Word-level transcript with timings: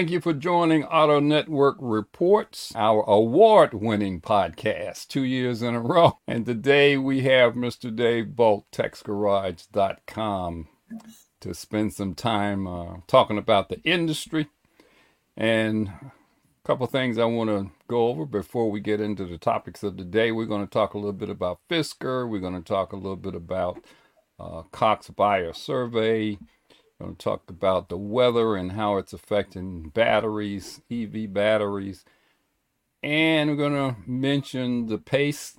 Thank 0.00 0.12
you 0.12 0.22
for 0.22 0.32
joining 0.32 0.84
Auto 0.84 1.20
Network 1.20 1.76
Reports, 1.78 2.72
our 2.74 3.02
award 3.06 3.74
winning 3.74 4.22
podcast, 4.22 5.08
two 5.08 5.24
years 5.24 5.60
in 5.60 5.74
a 5.74 5.80
row. 5.80 6.20
And 6.26 6.46
today 6.46 6.96
we 6.96 7.20
have 7.24 7.52
Mr. 7.52 7.94
Dave 7.94 8.28
Boldt, 8.28 8.64
TexasGarage.com, 8.72 10.68
to 11.40 11.54
spend 11.54 11.92
some 11.92 12.14
time 12.14 12.66
uh, 12.66 12.96
talking 13.08 13.36
about 13.36 13.68
the 13.68 13.82
industry 13.82 14.48
and 15.36 15.88
a 15.88 16.12
couple 16.64 16.86
things 16.86 17.18
I 17.18 17.26
want 17.26 17.50
to 17.50 17.70
go 17.86 18.08
over 18.08 18.24
before 18.24 18.70
we 18.70 18.80
get 18.80 19.02
into 19.02 19.26
the 19.26 19.36
topics 19.36 19.82
of 19.82 19.98
the 19.98 20.04
day. 20.04 20.32
We're 20.32 20.46
going 20.46 20.66
to 20.66 20.72
talk 20.72 20.94
a 20.94 20.98
little 20.98 21.12
bit 21.12 21.28
about 21.28 21.60
Fisker, 21.68 22.26
we're 22.26 22.40
going 22.40 22.54
to 22.54 22.66
talk 22.66 22.94
a 22.94 22.96
little 22.96 23.16
bit 23.16 23.34
about 23.34 23.84
uh, 24.38 24.62
Cox 24.72 25.10
Buyer 25.10 25.52
Survey 25.52 26.38
going 27.00 27.16
to 27.16 27.24
talk 27.24 27.50
about 27.50 27.88
the 27.90 27.98
weather 27.98 28.56
and 28.56 28.72
how 28.72 28.98
it's 28.98 29.12
affecting 29.14 29.90
batteries, 29.90 30.82
EV 30.90 31.32
batteries. 31.32 32.04
And 33.02 33.50
we're 33.50 33.56
going 33.56 33.74
to 33.74 33.96
mention 34.08 34.86
the 34.86 34.98
pace 34.98 35.56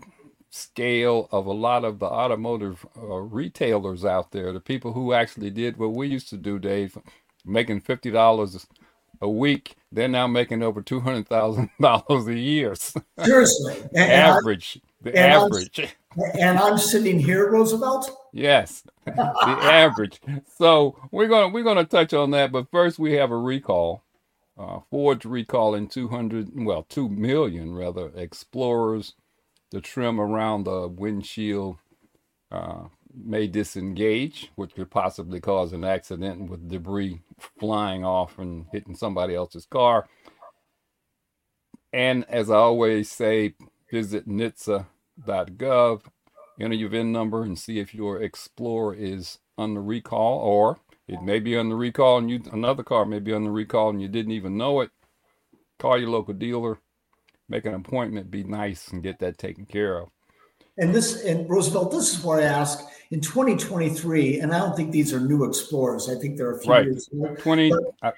scale 0.52 1.30
of 1.32 1.46
a 1.46 1.54
lot 1.54 1.85
of 1.85 1.99
the 1.99 2.05
automotive 2.05 2.85
uh, 2.98 3.16
retailers 3.18 4.05
out 4.05 4.32
there, 4.32 4.54
the 4.54 4.59
people 4.59 4.94
who 4.94 5.13
actually 5.13 5.49
did 5.49 5.77
what 5.77 5.94
we 5.94 6.08
used 6.08 6.30
to 6.30 6.38
do, 6.38 6.59
Dave, 6.59 6.98
making 7.46 7.82
$50 7.82 8.68
a 9.21 9.30
week. 9.30 9.76
They're 9.91 10.08
now 10.08 10.27
making 10.27 10.63
over 10.63 10.82
$200,000 10.82 12.27
a 12.30 12.40
year. 12.40 12.76
Seriously. 13.23 13.84
average. 13.96 14.82
The 15.02 15.18
average. 15.18 15.96
and 16.40 16.60
I'm 16.60 16.78
sitting 16.78 17.20
here, 17.20 17.52
Roosevelt. 17.52 18.12
Yes, 18.34 18.84
the 19.05 19.21
average. 19.62 20.21
So 20.58 20.98
we're 21.12 21.27
gonna 21.27 21.49
we're 21.49 21.63
gonna 21.63 21.85
touch 21.85 22.13
on 22.13 22.32
that, 22.32 22.52
but 22.52 22.70
first 22.71 22.99
we 22.99 23.13
have 23.13 23.32
a 23.32 23.38
recall. 23.38 24.04
Uh, 24.58 24.80
Ford's 24.91 25.26
recalling 25.26 25.88
200, 25.88 26.52
well, 26.54 26.84
2 26.84 27.10
million 27.10 27.74
rather, 27.74 28.12
Explorers. 28.16 29.16
The 29.71 29.82
trim 29.82 30.20
around 30.20 30.66
the 30.66 30.88
windshield 30.88 31.77
uh, 32.52 32.84
may 33.13 33.48
disengage, 33.48 34.52
which 34.55 34.76
could 34.76 34.91
possibly 34.91 35.40
cause 35.40 35.74
an 35.74 35.84
accident 35.84 36.49
with 36.49 36.70
debris 36.70 37.21
flying 37.60 38.04
off 38.04 38.38
and 38.38 38.65
hitting 38.71 38.96
somebody 38.96 39.34
else's 39.34 39.65
car. 39.65 40.08
And 41.93 42.26
as 42.30 42.52
I 42.52 42.55
always 42.55 43.10
say, 43.10 43.55
visit 43.91 44.27
nhtsa.gov, 44.27 46.01
enter 46.59 46.75
your 46.75 46.89
VIN 46.89 47.11
number 47.11 47.43
and 47.43 47.59
see 47.59 47.79
if 47.79 47.93
your 47.93 48.21
Explorer 48.21 48.95
is 48.95 49.39
under 49.57 49.81
recall, 49.81 50.39
or 50.39 50.79
it 51.07 51.21
may 51.21 51.39
be 51.39 51.57
under 51.57 51.75
recall 51.75 52.17
and 52.17 52.29
you 52.29 52.41
another 52.51 52.84
car 52.84 53.05
may 53.05 53.19
be 53.19 53.34
under 53.34 53.51
recall 53.51 53.89
and 53.89 54.01
you 54.01 54.07
didn't 54.07 54.31
even 54.31 54.57
know 54.57 54.81
it. 54.81 54.89
Call 55.77 55.99
your 55.99 56.09
local 56.09 56.34
dealer, 56.34 56.79
make 57.49 57.65
an 57.65 57.73
appointment, 57.73 58.31
be 58.31 58.43
nice, 58.43 58.87
and 58.89 59.03
get 59.03 59.19
that 59.19 59.37
taken 59.37 59.65
care 59.65 59.97
of. 59.97 60.09
And 60.77 60.95
this, 60.95 61.25
and 61.25 61.49
Roosevelt, 61.49 61.91
this 61.91 62.17
is 62.17 62.23
where 62.23 62.39
I 62.39 62.43
ask 62.43 62.79
in 63.12 63.19
2023, 63.19 64.39
and 64.39 64.53
I 64.53 64.59
don't 64.59 64.75
think 64.75 64.91
these 64.91 65.13
are 65.13 65.19
new 65.19 65.44
Explorers. 65.44 66.09
I 66.09 66.16
think 66.16 66.38
they're 66.38 66.56
a 66.56 66.59
few 66.59 66.72
right. 66.72 66.85
years 66.85 67.09
old. 67.13 67.38
20, 67.39 67.73
but, 68.01 68.16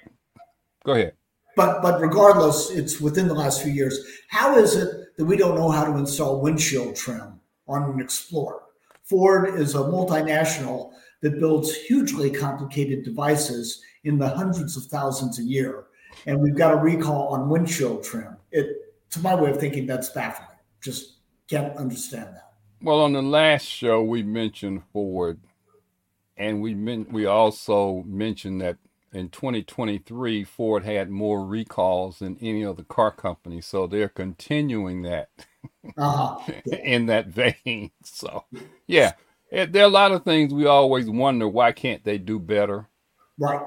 go 0.84 0.92
ahead. 0.92 1.14
But 1.56 1.82
but 1.82 2.00
regardless, 2.00 2.70
it's 2.70 3.00
within 3.00 3.28
the 3.28 3.34
last 3.34 3.62
few 3.62 3.72
years. 3.72 3.98
How 4.28 4.58
is 4.58 4.76
it 4.76 5.03
that 5.16 5.24
we 5.24 5.36
don't 5.36 5.56
know 5.56 5.70
how 5.70 5.84
to 5.84 5.98
install 5.98 6.40
windshield 6.40 6.96
trim 6.96 7.40
on 7.68 7.90
an 7.90 8.00
Explorer. 8.00 8.62
Ford 9.04 9.54
is 9.58 9.74
a 9.74 9.78
multinational 9.78 10.92
that 11.20 11.38
builds 11.38 11.74
hugely 11.74 12.30
complicated 12.30 13.04
devices 13.04 13.82
in 14.04 14.18
the 14.18 14.28
hundreds 14.28 14.76
of 14.76 14.84
thousands 14.84 15.38
a 15.38 15.42
year. 15.42 15.86
And 16.26 16.40
we've 16.40 16.56
got 16.56 16.74
a 16.74 16.76
recall 16.76 17.28
on 17.28 17.48
windshield 17.48 18.04
trim. 18.04 18.36
It, 18.52 18.94
to 19.10 19.20
my 19.20 19.34
way 19.34 19.50
of 19.50 19.58
thinking, 19.58 19.86
that's 19.86 20.08
baffling. 20.10 20.48
Just 20.80 21.18
can't 21.48 21.76
understand 21.76 22.34
that. 22.34 22.52
Well, 22.82 23.00
on 23.00 23.12
the 23.12 23.22
last 23.22 23.64
show, 23.64 24.02
we 24.02 24.22
mentioned 24.22 24.82
Ford, 24.92 25.40
and 26.36 26.60
we 26.60 26.74
men- 26.74 27.06
we 27.10 27.26
also 27.26 28.02
mentioned 28.06 28.60
that 28.60 28.76
in 29.14 29.28
2023, 29.28 30.42
Ford 30.44 30.84
had 30.84 31.08
more 31.08 31.46
recalls 31.46 32.18
than 32.18 32.36
any 32.40 32.64
other 32.64 32.82
car 32.82 33.12
company. 33.12 33.60
So 33.60 33.86
they're 33.86 34.08
continuing 34.08 35.02
that 35.02 35.28
uh-huh. 35.96 36.52
in 36.82 37.06
that 37.06 37.28
vein. 37.28 37.92
So, 38.02 38.44
yeah, 38.86 39.12
it, 39.50 39.72
there 39.72 39.84
are 39.84 39.86
a 39.86 39.88
lot 39.88 40.12
of 40.12 40.24
things 40.24 40.52
we 40.52 40.66
always 40.66 41.08
wonder 41.08 41.46
why 41.48 41.72
can't 41.72 42.02
they 42.02 42.18
do 42.18 42.40
better? 42.40 42.88
Right. 43.38 43.62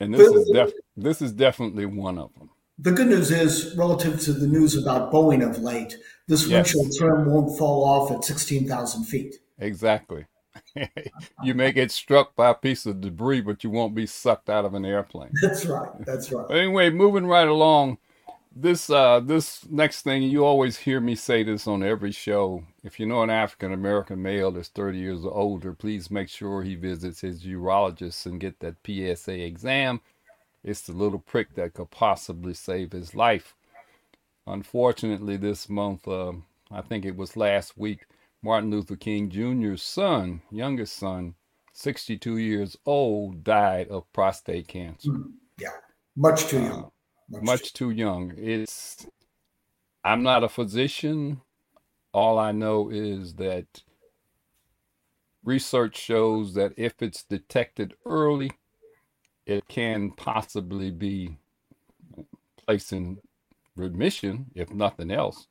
And 0.00 0.12
this 0.12 0.28
but, 0.28 0.38
is 0.38 0.50
def- 0.52 0.80
this 0.96 1.22
is 1.22 1.32
definitely 1.32 1.86
one 1.86 2.18
of 2.18 2.34
them. 2.34 2.50
The 2.80 2.90
good 2.90 3.06
news 3.06 3.30
is, 3.30 3.76
relative 3.76 4.20
to 4.22 4.32
the 4.32 4.48
news 4.48 4.76
about 4.76 5.12
Boeing 5.12 5.48
of 5.48 5.58
late, 5.58 5.96
this 6.26 6.48
yes. 6.48 6.74
windshield 6.74 6.96
trim 6.98 7.30
won't 7.30 7.56
fall 7.56 7.84
off 7.84 8.10
at 8.10 8.24
16,000 8.24 9.04
feet. 9.04 9.36
Exactly. 9.58 10.26
You 11.42 11.54
may 11.54 11.72
get 11.72 11.90
struck 11.90 12.34
by 12.36 12.50
a 12.50 12.54
piece 12.54 12.86
of 12.86 13.00
debris, 13.00 13.40
but 13.40 13.64
you 13.64 13.70
won't 13.70 13.94
be 13.94 14.06
sucked 14.06 14.50
out 14.50 14.64
of 14.64 14.74
an 14.74 14.84
airplane. 14.84 15.30
That's 15.40 15.66
right. 15.66 15.90
That's 16.00 16.32
right. 16.32 16.46
But 16.48 16.56
anyway, 16.56 16.90
moving 16.90 17.26
right 17.26 17.48
along, 17.48 17.98
this 18.56 18.88
uh, 18.88 19.20
this 19.20 19.66
next 19.68 20.02
thing 20.02 20.22
you 20.22 20.44
always 20.44 20.76
hear 20.76 21.00
me 21.00 21.14
say 21.16 21.42
this 21.42 21.66
on 21.66 21.82
every 21.82 22.12
show. 22.12 22.64
If 22.84 23.00
you 23.00 23.06
know 23.06 23.22
an 23.22 23.30
African 23.30 23.72
American 23.72 24.22
male 24.22 24.52
that's 24.52 24.68
30 24.68 24.98
years 24.98 25.24
or 25.24 25.34
older, 25.34 25.72
please 25.72 26.10
make 26.10 26.28
sure 26.28 26.62
he 26.62 26.76
visits 26.76 27.20
his 27.20 27.42
urologist 27.42 28.26
and 28.26 28.40
get 28.40 28.60
that 28.60 28.76
PSA 28.86 29.44
exam. 29.44 30.00
It's 30.62 30.82
the 30.82 30.92
little 30.92 31.18
prick 31.18 31.54
that 31.56 31.74
could 31.74 31.90
possibly 31.90 32.54
save 32.54 32.92
his 32.92 33.14
life. 33.14 33.54
Unfortunately, 34.46 35.36
this 35.36 35.68
month, 35.68 36.06
uh, 36.06 36.32
I 36.70 36.80
think 36.80 37.04
it 37.04 37.16
was 37.16 37.36
last 37.36 37.76
week, 37.76 38.06
Martin 38.44 38.70
Luther 38.70 38.96
King 38.96 39.30
Jr.'s 39.30 39.82
son, 39.82 40.42
youngest 40.50 40.98
son, 40.98 41.34
62 41.72 42.36
years 42.36 42.76
old, 42.84 43.42
died 43.42 43.88
of 43.88 44.12
prostate 44.12 44.68
cancer. 44.68 45.12
Hmm. 45.12 45.30
Yeah, 45.58 45.70
much 46.14 46.44
too 46.48 46.60
young. 46.60 46.84
Uh, 46.84 46.88
much, 47.30 47.42
much 47.42 47.72
too, 47.72 47.86
too 47.86 47.90
young. 47.92 48.34
It's. 48.36 49.06
I'm 50.04 50.22
not 50.22 50.44
a 50.44 50.50
physician. 50.50 51.40
All 52.12 52.38
I 52.38 52.52
know 52.52 52.90
is 52.90 53.36
that 53.36 53.82
research 55.42 55.96
shows 55.96 56.52
that 56.52 56.74
if 56.76 57.00
it's 57.00 57.24
detected 57.24 57.94
early, 58.04 58.50
it 59.46 59.68
can 59.68 60.10
possibly 60.10 60.90
be 60.90 61.38
placed 62.58 62.92
in 62.92 63.20
remission, 63.74 64.50
if 64.54 64.70
nothing 64.70 65.10
else. 65.10 65.46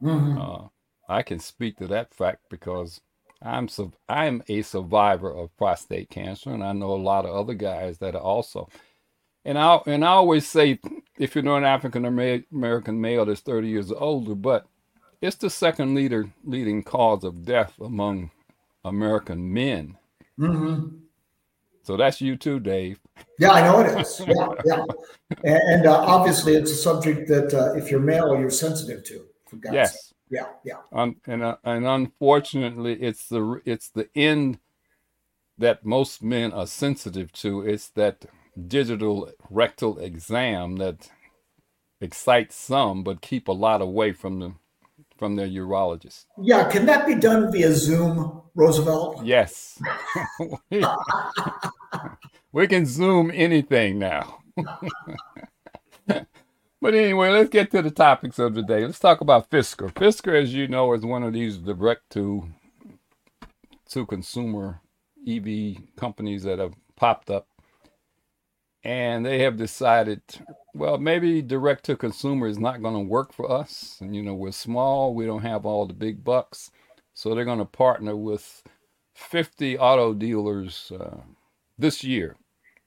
Mm-hmm. 0.00 0.38
Uh, 0.38 0.68
I 1.08 1.22
can 1.22 1.38
speak 1.38 1.76
to 1.78 1.86
that 1.88 2.14
fact 2.14 2.42
because 2.50 3.00
I'm 3.42 3.68
I'm 4.08 4.42
a 4.48 4.62
survivor 4.62 5.30
of 5.32 5.56
prostate 5.56 6.10
cancer, 6.10 6.50
and 6.50 6.64
I 6.64 6.72
know 6.72 6.92
a 6.92 6.96
lot 6.96 7.26
of 7.26 7.34
other 7.34 7.54
guys 7.54 7.98
that 7.98 8.14
are 8.14 8.22
also. 8.22 8.68
And 9.44 9.58
I 9.58 9.80
and 9.86 10.04
I 10.04 10.08
always 10.08 10.48
say, 10.48 10.80
if 11.18 11.34
you're 11.34 11.56
an 11.56 11.64
African 11.64 12.04
American 12.04 13.00
male 13.00 13.24
that's 13.24 13.40
30 13.40 13.68
years 13.68 13.92
older, 13.92 14.34
but 14.34 14.66
it's 15.20 15.36
the 15.36 15.50
second 15.50 15.94
leader 15.94 16.30
leading 16.44 16.82
cause 16.82 17.24
of 17.24 17.44
death 17.44 17.74
among 17.80 18.30
American 18.84 19.52
men. 19.52 19.96
Mm-hmm. 20.38 20.96
So 21.82 21.96
that's 21.96 22.20
you 22.20 22.36
too, 22.36 22.58
Dave. 22.58 22.98
Yeah, 23.38 23.52
I 23.52 23.60
know 23.62 23.80
it 23.80 24.00
is. 24.00 24.20
Yeah, 24.26 24.48
yeah. 24.64 24.84
And, 25.44 25.62
and 25.70 25.86
uh, 25.86 26.00
obviously, 26.00 26.56
it's 26.56 26.72
a 26.72 26.74
subject 26.74 27.28
that 27.28 27.54
uh, 27.54 27.74
if 27.74 27.90
you're 27.90 28.00
male, 28.00 28.38
you're 28.38 28.50
sensitive 28.50 29.04
to. 29.04 29.24
yes. 29.72 29.92
Sake 29.92 30.05
yeah, 30.30 30.46
yeah. 30.64 30.78
Um, 30.92 31.16
and 31.26 31.42
uh, 31.42 31.56
and 31.64 31.86
unfortunately, 31.86 32.94
it's 32.94 33.28
the 33.28 33.60
it's 33.64 33.88
the 33.88 34.08
end 34.14 34.58
that 35.58 35.84
most 35.84 36.22
men 36.22 36.52
are 36.52 36.66
sensitive 36.66 37.32
to. 37.32 37.62
It's 37.62 37.88
that 37.90 38.26
digital 38.66 39.30
rectal 39.50 39.98
exam 39.98 40.76
that 40.76 41.10
excites 42.00 42.56
some, 42.56 43.02
but 43.02 43.20
keep 43.20 43.48
a 43.48 43.52
lot 43.52 43.80
away 43.80 44.12
from 44.12 44.40
the 44.40 44.52
from 45.16 45.36
their 45.36 45.48
urologist. 45.48 46.26
Yeah, 46.42 46.68
can 46.68 46.86
that 46.86 47.06
be 47.06 47.14
done 47.14 47.50
via 47.50 47.72
Zoom, 47.72 48.42
Roosevelt? 48.54 49.24
Yes. 49.24 49.80
we 52.52 52.66
can 52.66 52.84
Zoom 52.84 53.30
anything 53.32 53.98
now. 53.98 54.38
But 56.86 56.94
anyway, 56.94 57.30
let's 57.30 57.50
get 57.50 57.72
to 57.72 57.82
the 57.82 57.90
topics 57.90 58.38
of 58.38 58.54
the 58.54 58.62
day. 58.62 58.86
Let's 58.86 59.00
talk 59.00 59.20
about 59.20 59.50
Fisker. 59.50 59.92
Fisker, 59.92 60.40
as 60.40 60.54
you 60.54 60.68
know, 60.68 60.92
is 60.92 61.04
one 61.04 61.24
of 61.24 61.32
these 61.32 61.58
direct 61.58 62.10
to 62.10 62.48
to 63.90 64.06
consumer 64.06 64.80
EV 65.28 65.78
companies 65.96 66.44
that 66.44 66.60
have 66.60 66.74
popped 66.94 67.28
up. 67.28 67.48
And 68.84 69.26
they 69.26 69.40
have 69.40 69.56
decided, 69.56 70.22
well, 70.74 70.96
maybe 70.98 71.42
direct 71.42 71.86
to 71.86 71.96
consumer 71.96 72.46
is 72.46 72.60
not 72.60 72.82
going 72.82 72.94
to 72.94 73.00
work 73.00 73.32
for 73.32 73.50
us. 73.50 73.98
And, 74.00 74.14
you 74.14 74.22
know, 74.22 74.34
we're 74.34 74.52
small, 74.52 75.12
we 75.12 75.26
don't 75.26 75.42
have 75.42 75.66
all 75.66 75.86
the 75.86 75.94
big 75.94 76.22
bucks. 76.22 76.70
So 77.14 77.34
they're 77.34 77.44
going 77.44 77.58
to 77.58 77.64
partner 77.66 78.14
with 78.16 78.62
50 79.16 79.76
auto 79.78 80.14
dealers 80.14 80.92
uh, 80.92 81.22
this 81.78 82.04
year 82.04 82.36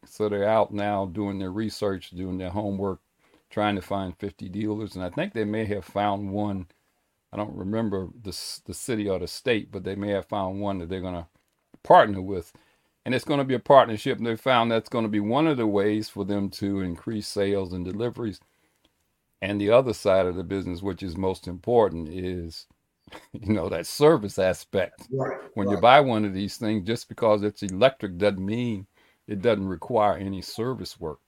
So 0.08 0.30
they're 0.30 0.48
out 0.48 0.74
now 0.74 1.08
doing 1.08 1.40
their 1.40 1.52
research, 1.52 2.12
doing 2.12 2.38
their 2.38 2.52
homework, 2.52 3.02
trying 3.50 3.76
to 3.76 3.84
find 3.84 4.18
50 4.18 4.50
dealers. 4.50 4.96
And 4.96 5.04
I 5.06 5.10
think 5.10 5.34
they 5.34 5.46
may 5.46 5.66
have 5.66 5.86
found 5.86 6.32
one. 6.32 6.68
I 7.34 7.38
don't 7.38 7.56
remember 7.56 8.10
the, 8.24 8.32
the 8.66 8.74
city 8.76 9.10
or 9.10 9.20
the 9.20 9.28
state, 9.28 9.72
but 9.72 9.84
they 9.84 9.96
may 9.96 10.12
have 10.12 10.28
found 10.28 10.62
one 10.62 10.80
that 10.80 10.90
they're 10.90 11.02
going 11.02 11.16
to 11.16 11.28
partner 11.84 12.22
with. 12.22 12.54
And 13.06 13.16
it's 13.16 13.26
going 13.26 13.40
to 13.40 13.46
be 13.46 13.56
a 13.56 13.60
partnership. 13.60 14.18
And 14.20 14.28
they 14.28 14.36
found 14.38 14.72
that's 14.72 14.90
going 14.90 15.06
to 15.06 15.10
be 15.10 15.22
one 15.22 15.48
of 15.48 15.58
the 15.58 15.68
ways 15.68 16.10
for 16.10 16.26
them 16.26 16.50
to 16.52 16.82
increase 16.82 17.28
sales 17.28 17.74
and 17.74 17.86
deliveries. 17.86 18.40
And 19.42 19.62
the 19.62 19.72
other 19.72 19.94
side 19.94 20.28
of 20.28 20.36
the 20.36 20.44
business, 20.44 20.84
which 20.84 21.04
is 21.04 21.18
most 21.18 21.48
important, 21.48 22.10
is 22.10 22.68
you 23.34 23.54
know 23.54 23.70
that 23.70 23.88
service 23.88 24.40
aspect 24.40 25.10
Right. 25.12 25.40
when 25.56 25.68
right. 25.68 25.72
you 25.72 25.78
buy 25.78 26.02
one 26.02 26.26
of 26.26 26.34
these 26.34 26.58
things 26.58 26.88
just 26.88 27.10
because 27.10 27.44
it's 27.44 27.64
electric 27.64 28.18
doesn't 28.18 28.46
mean 28.46 28.88
it 29.28 29.42
doesn't 29.42 29.68
require 29.70 30.18
any 30.18 30.42
service 30.42 31.00
work 31.00 31.20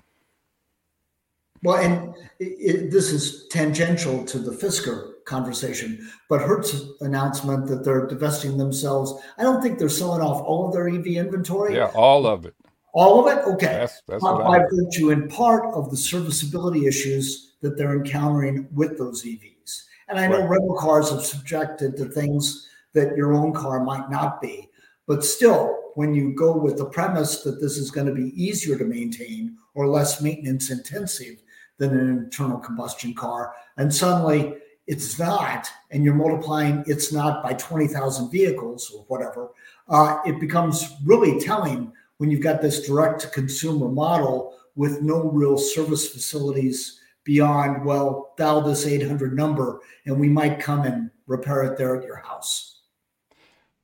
Well, 1.64 1.78
and 1.78 2.16
it, 2.40 2.46
it, 2.60 2.92
this 2.92 3.12
is 3.12 3.48
tangential 3.50 4.24
to 4.26 4.40
the 4.40 4.52
Fisker 4.52 5.24
conversation, 5.26 6.10
but 6.28 6.42
Hertz 6.42 6.84
announcement 7.02 7.68
that 7.68 7.84
they're 7.86 8.08
divesting 8.08 8.58
themselves. 8.58 9.14
I 9.38 9.44
don't 9.44 9.62
think 9.62 9.78
they're 9.78 9.88
selling 9.90 10.22
off 10.22 10.42
all 10.44 10.68
of 10.68 10.74
their 10.74 10.90
EV 10.90 11.06
inventory. 11.08 11.76
yeah 11.76 11.92
all 11.94 12.26
of 12.26 12.46
it 12.46 12.56
All 12.94 13.20
of 13.26 13.38
it? 13.38 13.44
Okay. 13.46 13.68
that's 13.68 14.02
that's 14.08 14.24
what 14.24 14.44
by 14.46 14.60
virtue 14.60 15.12
in 15.12 15.28
part 15.28 15.66
of 15.76 15.92
the 15.92 15.98
serviceability 15.98 16.88
issues 16.88 17.54
that 17.62 17.78
they're 17.78 17.94
encountering 17.96 18.68
with 18.74 18.98
those 18.98 19.24
EVs. 19.24 19.84
And 20.10 20.20
I 20.20 20.28
know 20.28 20.40
Right. 20.42 20.50
rental 20.50 20.76
cars 20.76 21.12
are 21.12 21.22
subjected 21.22 21.96
to 21.98 22.06
things 22.06 22.68
that 22.94 23.16
your 23.16 23.34
own 23.34 23.54
car 23.54 23.84
might 23.84 24.10
not 24.10 24.42
be. 24.42 24.68
But 25.08 25.24
still, 25.24 25.78
when 25.96 26.14
you 26.16 26.34
go 26.34 26.58
with 26.58 26.78
the 26.78 26.86
premise 26.86 27.44
that 27.44 27.62
this 27.62 27.78
is 27.78 27.92
going 27.92 28.08
to 28.08 28.14
be 28.14 28.34
easier 28.42 28.78
to 28.78 28.84
maintain 28.84 29.58
or 29.76 29.88
less 29.88 30.22
maintenance 30.22 30.72
intensive 30.72 31.38
than 31.82 31.98
an 31.98 32.10
internal 32.10 32.60
combustion 32.60 33.14
car, 33.14 33.56
and 33.78 33.94
suddenly 33.94 34.56
it's 34.86 35.18
not, 35.18 35.68
and 35.90 36.04
you're 36.04 36.14
multiplying 36.14 36.84
it's 36.86 37.12
not 37.12 37.42
by 37.42 37.54
20,000 37.54 38.30
vehicles 38.30 38.92
or 38.96 39.04
whatever, 39.08 39.50
uh, 39.90 40.20
it 40.26 40.40
becomes 40.40 40.94
really 41.04 41.40
telling 41.40 41.92
when 42.18 42.30
you've 42.30 42.44
got 42.44 42.62
this 42.62 42.86
direct 42.86 43.22
to 43.22 43.28
consumer 43.30 43.88
model 43.90 44.54
with 44.76 45.02
no 45.02 45.24
real 45.24 45.58
service 45.58 46.08
facilities 46.08 47.00
beyond, 47.24 47.84
well, 47.84 48.34
dial 48.38 48.62
this 48.62 48.86
800 48.86 49.36
number 49.36 49.82
and 50.06 50.20
we 50.20 50.30
might 50.30 50.60
come 50.60 50.84
and 50.84 51.10
repair 51.26 51.64
it 51.64 51.78
there 51.78 51.96
at 51.96 52.06
your 52.06 52.18
house. 52.18 52.82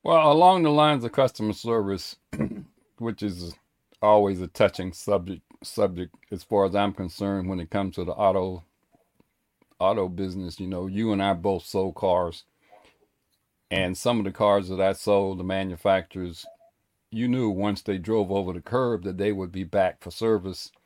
well 0.04 0.30
along 0.30 0.62
the 0.62 0.70
lines 0.70 1.04
of 1.04 1.12
customer 1.12 1.52
service 1.52 2.16
which 2.98 3.22
is 3.22 3.54
always 4.02 4.40
a 4.40 4.46
touching 4.46 4.92
subject 4.92 5.42
subject 5.62 6.14
as 6.32 6.44
far 6.44 6.66
as 6.66 6.74
i'm 6.76 6.92
concerned 6.94 7.48
when 7.48 7.60
it 7.60 7.70
comes 7.70 7.94
to 7.96 8.04
the 8.04 8.12
auto 8.12 8.64
auto 9.80 10.08
business 10.08 10.60
you 10.60 10.66
know 10.68 10.86
you 10.86 11.12
and 11.12 11.22
i 11.22 11.32
both 11.34 11.64
sold 11.66 11.94
cars. 11.94 12.44
And 13.70 13.98
some 13.98 14.18
of 14.18 14.24
the 14.24 14.32
cars 14.32 14.68
that 14.70 14.80
i 14.80 14.92
sold 14.94 15.38
the 15.40 15.44
manufacturers 15.44 16.46
you 17.10 17.28
knew 17.28 17.50
once 17.50 17.82
they 17.82 17.98
drove 17.98 18.32
over 18.32 18.52
the 18.54 18.60
curb 18.62 19.04
that 19.04 19.18
they 19.18 19.32
would 19.32 19.52
be 19.52 19.64
back 19.64 20.02
for 20.02 20.12
service. 20.12 20.72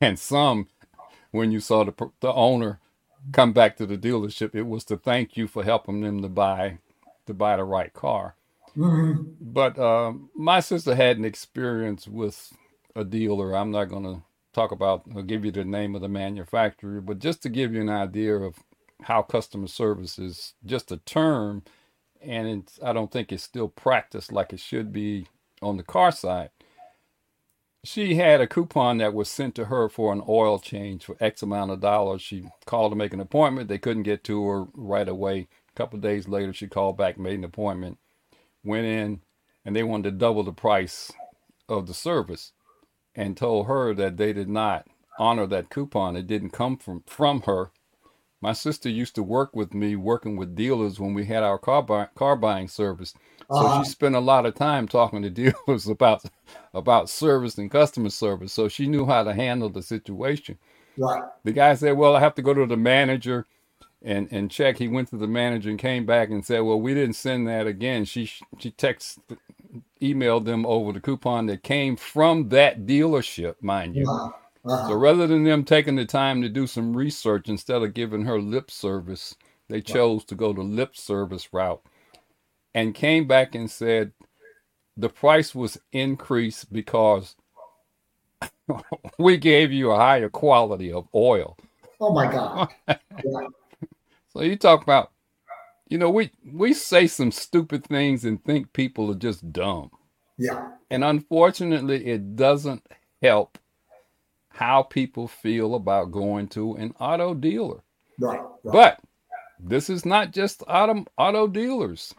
And 0.00 0.18
some 0.18 0.68
when 1.32 1.52
you 1.52 1.60
saw 1.60 1.84
the, 1.84 1.92
the 2.20 2.32
owner 2.32 2.80
come 3.32 3.52
back 3.52 3.76
to 3.78 3.86
the 3.86 3.98
dealership 3.98 4.54
it 4.54 4.62
was 4.64 4.84
to 4.86 4.96
thank 4.96 5.36
you 5.36 5.48
for 5.48 5.64
helping 5.64 6.00
them 6.02 6.22
to 6.22 6.28
buy 6.28 6.78
to 7.26 7.34
buy 7.34 7.56
the 7.56 7.64
right 7.64 7.92
car. 7.94 8.36
Mhm. 8.76 9.36
but 9.40 9.78
um, 9.78 10.30
my 10.36 10.60
sister 10.60 10.94
had 10.94 11.18
an 11.18 11.24
experience 11.26 12.08
with 12.08 12.52
a 12.96 13.04
dealer. 13.04 13.56
I'm 13.56 13.72
not 13.72 13.86
going 13.90 14.04
to 14.04 14.22
talk 14.54 14.72
about 14.72 15.04
or 15.14 15.22
give 15.22 15.44
you 15.46 15.52
the 15.52 15.64
name 15.64 15.96
of 15.96 16.02
the 16.02 16.08
manufacturer, 16.08 17.02
but 17.02 17.20
just 17.20 17.42
to 17.44 17.50
give 17.50 17.74
you 17.74 17.82
an 17.82 17.90
idea 17.90 18.36
of 18.36 18.56
how 19.04 19.22
customer 19.22 19.68
service 19.68 20.18
is 20.18 20.54
just 20.66 20.92
a 20.92 20.98
term, 20.98 21.64
and 22.22 22.70
I 22.84 22.94
don't 22.94 23.12
think 23.12 23.32
it's 23.32 23.44
still 23.44 23.68
practiced 23.68 24.32
like 24.32 24.52
it 24.54 24.60
should 24.60 24.92
be 24.92 25.28
on 25.62 25.78
the 25.78 25.84
car 25.84 26.12
side. 26.12 26.50
She 27.84 28.16
had 28.16 28.40
a 28.40 28.48
coupon 28.48 28.98
that 28.98 29.14
was 29.14 29.30
sent 29.30 29.54
to 29.56 29.66
her 29.66 29.88
for 29.88 30.12
an 30.12 30.22
oil 30.28 30.58
change 30.60 31.04
for 31.04 31.16
X 31.20 31.42
amount 31.42 31.72
of 31.72 31.80
dollars. 31.80 32.22
She 32.22 32.44
called 32.66 32.92
to 32.92 32.96
make 32.96 33.14
an 33.14 33.20
appointment. 33.20 33.68
They 33.68 33.78
couldn't 33.78 34.04
get 34.04 34.24
to 34.26 34.46
her 34.48 34.66
right 34.74 35.08
away. 35.08 35.48
A 35.70 35.74
couple 35.76 35.98
days 36.00 36.28
later, 36.28 36.52
she 36.52 36.68
called 36.68 36.98
back, 36.98 37.18
made 37.18 37.38
an 37.38 37.44
appointment 37.44 37.94
went 38.64 38.86
in 38.86 39.22
and 39.64 39.74
they 39.74 39.82
wanted 39.82 40.10
to 40.12 40.16
double 40.16 40.42
the 40.42 40.52
price 40.52 41.12
of 41.68 41.86
the 41.86 41.94
service 41.94 42.52
and 43.16 43.36
told 43.38 43.68
her 43.68 43.94
that 43.94 44.18
they 44.18 44.34
did 44.34 44.50
not 44.50 44.88
honor 45.18 45.46
that 45.48 45.70
coupon. 45.70 46.16
It 46.16 46.28
didn't 46.28 46.50
come 46.52 46.78
from, 46.78 47.04
from 47.06 47.42
her. 47.42 47.72
My 48.40 48.52
sister 48.52 48.88
used 48.88 49.16
to 49.16 49.22
work 49.24 49.56
with 49.56 49.74
me 49.74 49.96
working 49.96 50.36
with 50.36 50.54
dealers 50.56 51.00
when 51.00 51.14
we 51.14 51.26
had 51.26 51.42
our 51.42 51.58
car, 51.58 51.82
buy, 51.82 52.08
car 52.14 52.36
buying 52.36 52.68
service. 52.68 53.14
So 53.50 53.68
Uh-huh. 53.68 53.68
she 53.68 53.84
spent 53.84 54.14
a 54.16 54.20
lot 54.20 54.46
of 54.46 54.54
time 54.54 54.88
talking 54.88 55.22
to 55.22 55.30
dealers 55.66 55.88
about 55.88 56.24
about 56.74 57.10
service 57.10 57.58
and 57.58 57.70
customer 57.70 58.10
service. 58.10 58.52
So 58.52 58.68
she 58.68 58.86
knew 58.88 59.06
how 59.06 59.24
to 59.24 59.34
handle 59.34 59.70
the 59.70 59.82
situation. 59.82 60.58
Right. 60.96 61.22
The 61.44 61.52
guy 61.52 61.74
said, 61.74 61.96
"Well, 61.96 62.16
I 62.16 62.20
have 62.20 62.34
to 62.36 62.42
go 62.42 62.54
to 62.54 62.66
the 62.66 62.76
manager 62.76 63.46
and 64.02 64.28
and 64.32 64.50
check." 64.50 64.78
He 64.78 64.88
went 64.88 65.10
to 65.10 65.16
the 65.18 65.28
manager 65.28 65.70
and 65.70 65.78
came 65.78 66.06
back 66.06 66.30
and 66.30 66.44
said, 66.46 66.60
"Well, 66.60 66.80
we 66.80 66.94
didn't 66.94 67.16
send 67.16 67.48
that 67.48 67.66
again." 67.66 68.04
She 68.06 68.26
she 68.58 68.70
text 68.72 69.20
emailed 70.00 70.44
them 70.44 70.66
over 70.66 70.92
the 70.92 71.00
coupon 71.00 71.46
that 71.46 71.62
came 71.62 71.96
from 71.96 72.48
that 72.50 72.86
dealership, 72.86 73.56
mind 73.60 73.96
you. 73.96 74.08
Uh-huh. 74.08 74.88
So 74.88 74.94
rather 74.94 75.26
than 75.26 75.44
them 75.44 75.64
taking 75.64 75.96
the 75.96 76.04
time 76.04 76.42
to 76.42 76.48
do 76.48 76.66
some 76.66 76.96
research 76.96 77.48
instead 77.48 77.82
of 77.82 77.94
giving 77.94 78.24
her 78.24 78.40
lip 78.40 78.70
service, 78.70 79.36
they 79.68 79.80
chose 79.80 80.24
to 80.26 80.34
go 80.34 80.52
the 80.52 80.62
lip 80.62 80.96
service 80.96 81.52
route 81.52 81.82
and 82.74 82.94
came 82.94 83.26
back 83.26 83.54
and 83.54 83.70
said 83.70 84.12
the 84.96 85.08
price 85.08 85.54
was 85.54 85.78
increased 85.92 86.72
because 86.72 87.36
we 89.18 89.36
gave 89.36 89.72
you 89.72 89.92
a 89.92 89.96
higher 89.96 90.28
quality 90.28 90.92
of 90.92 91.06
oil. 91.14 91.56
Oh 92.00 92.12
my 92.12 92.30
God. 92.30 92.68
Right. 93.24 93.48
So 94.28 94.42
you 94.42 94.56
talk 94.56 94.82
about, 94.82 95.12
you 95.88 95.98
know, 95.98 96.10
we 96.10 96.30
we 96.52 96.72
say 96.72 97.06
some 97.06 97.30
stupid 97.30 97.84
things 97.84 98.24
and 98.24 98.42
think 98.44 98.72
people 98.72 99.10
are 99.10 99.16
just 99.16 99.52
dumb. 99.52 99.90
Yeah. 100.38 100.72
And 100.90 101.04
unfortunately, 101.04 102.06
it 102.06 102.36
doesn't 102.36 102.86
help 103.22 103.58
how 104.48 104.82
people 104.82 105.28
feel 105.28 105.74
about 105.74 106.12
going 106.12 106.48
to 106.48 106.74
an 106.74 106.94
auto 106.98 107.34
dealer. 107.34 107.82
Right. 108.18 108.40
right. 108.40 108.72
But 108.72 109.00
this 109.58 109.90
is 109.90 110.04
not 110.04 110.32
just 110.32 110.62
auto, 110.66 111.04
auto 111.16 111.46
dealers. 111.46 112.14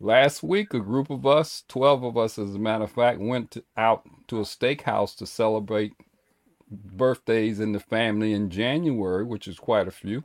Last 0.00 0.42
week, 0.42 0.74
a 0.74 0.80
group 0.80 1.10
of 1.10 1.24
us, 1.24 1.62
12 1.68 2.04
of 2.04 2.16
us 2.16 2.38
as 2.38 2.54
a 2.54 2.58
matter 2.58 2.84
of 2.84 2.92
fact, 2.92 3.20
went 3.20 3.52
to, 3.52 3.64
out 3.76 4.02
to 4.28 4.38
a 4.38 4.42
steakhouse 4.42 5.16
to 5.16 5.26
celebrate 5.26 5.92
birthdays 6.68 7.60
in 7.60 7.72
the 7.72 7.80
family 7.80 8.32
in 8.32 8.50
January, 8.50 9.24
which 9.24 9.46
is 9.46 9.58
quite 9.58 9.86
a 9.86 9.92
few. 9.92 10.24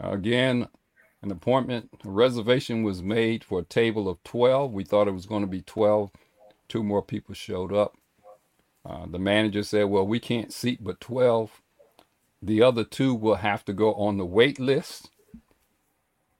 Again, 0.00 0.68
an 1.22 1.30
appointment, 1.30 1.90
a 2.04 2.08
reservation 2.08 2.82
was 2.82 3.02
made 3.02 3.44
for 3.44 3.60
a 3.60 3.64
table 3.64 4.08
of 4.08 4.22
12. 4.24 4.72
We 4.72 4.84
thought 4.84 5.08
it 5.08 5.12
was 5.12 5.26
going 5.26 5.42
to 5.42 5.48
be 5.48 5.62
12. 5.62 6.10
Two 6.68 6.82
more 6.82 7.02
people 7.02 7.34
showed 7.34 7.72
up. 7.72 7.96
Uh, 8.84 9.06
the 9.06 9.18
manager 9.18 9.62
said, 9.62 9.84
Well, 9.84 10.06
we 10.06 10.20
can't 10.20 10.52
seat 10.52 10.82
but 10.82 11.00
12 11.00 11.60
the 12.42 12.62
other 12.62 12.84
two 12.84 13.14
will 13.14 13.36
have 13.36 13.64
to 13.64 13.72
go 13.72 13.94
on 13.94 14.16
the 14.16 14.26
wait 14.26 14.60
list 14.60 15.10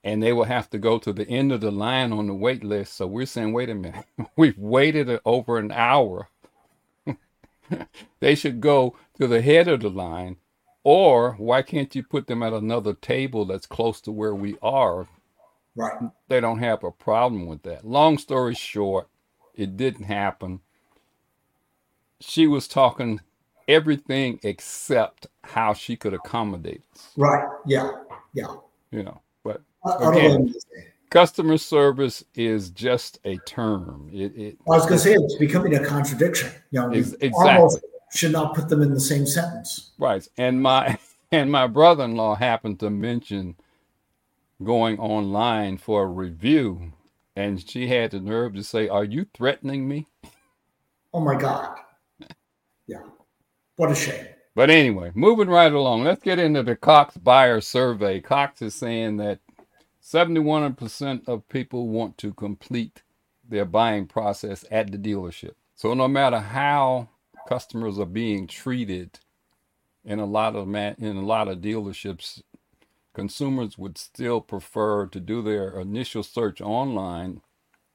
and 0.05 0.23
they 0.23 0.33
will 0.33 0.45
have 0.45 0.71
to 0.71 0.79
go 0.79 0.99
to 0.99 1.13
the 1.13 1.29
end 1.29 1.53
of 1.53 1.61
the 1.61 1.73
line 1.73 2.13
on 2.13 2.29
the 2.29 2.35
wait 2.35 2.63
list. 2.63 2.95
So 2.95 3.07
we're 3.07 3.27
saying, 3.27 3.53
wait 3.53 3.69
a 3.69 3.75
minute, 3.75 4.05
we've 4.37 4.59
waited 4.59 5.21
over 5.25 5.59
an 5.59 5.73
hour. 5.73 6.29
they 8.21 8.35
should 8.35 8.61
go 8.61 8.97
to 9.19 9.27
the 9.27 9.43
head 9.43 9.69
of 9.69 9.81
the 9.81 9.91
line. 9.91 10.37
Or 10.85 11.33
why 11.35 11.63
can't 11.63 11.95
you 11.95 12.03
put 12.03 12.27
them 12.27 12.43
at 12.43 12.53
another 12.53 12.95
table 12.95 13.45
that's 13.45 13.67
close 13.67 14.01
to 14.03 14.13
where 14.13 14.35
we 14.35 14.57
are? 14.63 15.07
Right. 15.77 15.93
They 16.29 16.41
don't 16.41 16.59
have 16.59 16.83
a 16.83 16.91
problem 16.91 17.47
with 17.47 17.63
that. 17.63 17.85
Long 17.87 18.19
story 18.19 18.55
short, 18.55 19.09
it 19.55 19.77
didn't 19.77 20.05
happen. 20.05 20.61
She 22.21 22.47
was 22.47 22.67
talking 22.67 23.21
everything 23.69 24.41
except 24.43 25.27
how 25.45 25.75
she 25.75 25.95
could 25.97 26.15
accommodate 26.15 26.83
us, 26.95 27.11
Right. 27.17 27.47
Yeah. 27.67 27.91
Yeah. 28.35 28.55
you 28.91 29.03
know. 29.03 29.21
But 29.45 29.61
Again. 29.85 30.53
customer 31.11 31.59
service 31.59 32.25
is 32.35 32.71
just 32.71 33.19
a 33.25 33.37
term. 33.47 34.11
It, 34.13 34.37
it 34.37 34.57
I 34.67 34.71
was 34.71 34.83
going 34.87 34.99
to 34.99 34.99
say 34.99 35.13
it's 35.15 35.37
becoming 35.37 35.75
a 35.77 35.85
contradiction. 35.85 36.51
You 36.71 36.81
know, 36.81 36.91
Ex- 36.91 37.13
exactly. 37.21 37.51
almost 37.51 37.81
should 38.13 38.33
not 38.33 38.55
put 38.55 38.69
them 38.69 38.83
in 38.83 38.93
the 38.95 39.01
same 39.01 39.27
sentence. 39.27 39.93
right. 39.99 40.27
And 40.37 40.63
my 40.63 40.99
and 41.33 41.51
my 41.53 41.67
brother-in-law 41.67 42.37
happened 42.37 42.81
to 42.81 42.91
mention 42.91 43.57
going 44.63 44.99
online 44.99 45.79
for 45.79 46.03
a 46.03 46.07
review, 46.07 46.93
and 47.37 47.67
she 47.69 47.87
had 47.89 48.13
the 48.13 48.21
nerve 48.21 48.55
to 48.55 48.65
say, 48.65 48.89
"Are 48.89 49.05
you 49.05 49.27
threatening 49.35 49.89
me?" 49.89 50.07
Oh 51.15 51.21
my 51.21 51.37
God. 51.37 51.75
Yeah. 52.87 53.01
What 53.77 53.91
a 53.91 53.95
shame. 53.95 54.27
But 54.55 54.69
anyway, 54.69 55.11
moving 55.15 55.49
right 55.49 55.73
along, 55.73 56.05
let's 56.05 56.23
get 56.23 56.39
into 56.39 56.63
the 56.63 56.77
Cox 56.77 57.17
buyer 57.17 57.63
survey. 57.63 58.21
Cox 58.21 58.61
is 58.61 58.75
saying 58.75 59.17
that 59.17 59.39
71% 60.03 61.29
of 61.29 61.49
people 61.49 61.89
want 61.89 62.19
to 62.19 62.35
complete 62.35 63.03
their 63.49 63.65
buying 63.65 64.07
process 64.07 64.65
at 64.71 64.91
the 64.91 64.99
dealership. 64.99 65.53
So 65.77 65.95
no 65.95 66.09
matter 66.09 66.41
how 66.41 67.09
customers 67.49 67.99
are 67.99 68.05
being 68.05 68.47
treated 68.47 69.19
in 70.05 70.19
a 70.19 70.27
lot 70.27 70.55
of 70.55 70.69
man, 70.69 70.95
in 70.99 71.17
a 71.17 71.25
lot 71.25 71.49
of 71.49 71.59
dealerships, 71.59 72.43
consumers 73.15 73.79
would 73.79 73.97
still 73.97 74.41
prefer 74.43 75.07
to 75.07 75.19
do 75.19 75.41
their 75.41 75.81
initial 75.81 76.23
search 76.23 76.61
online 76.61 77.41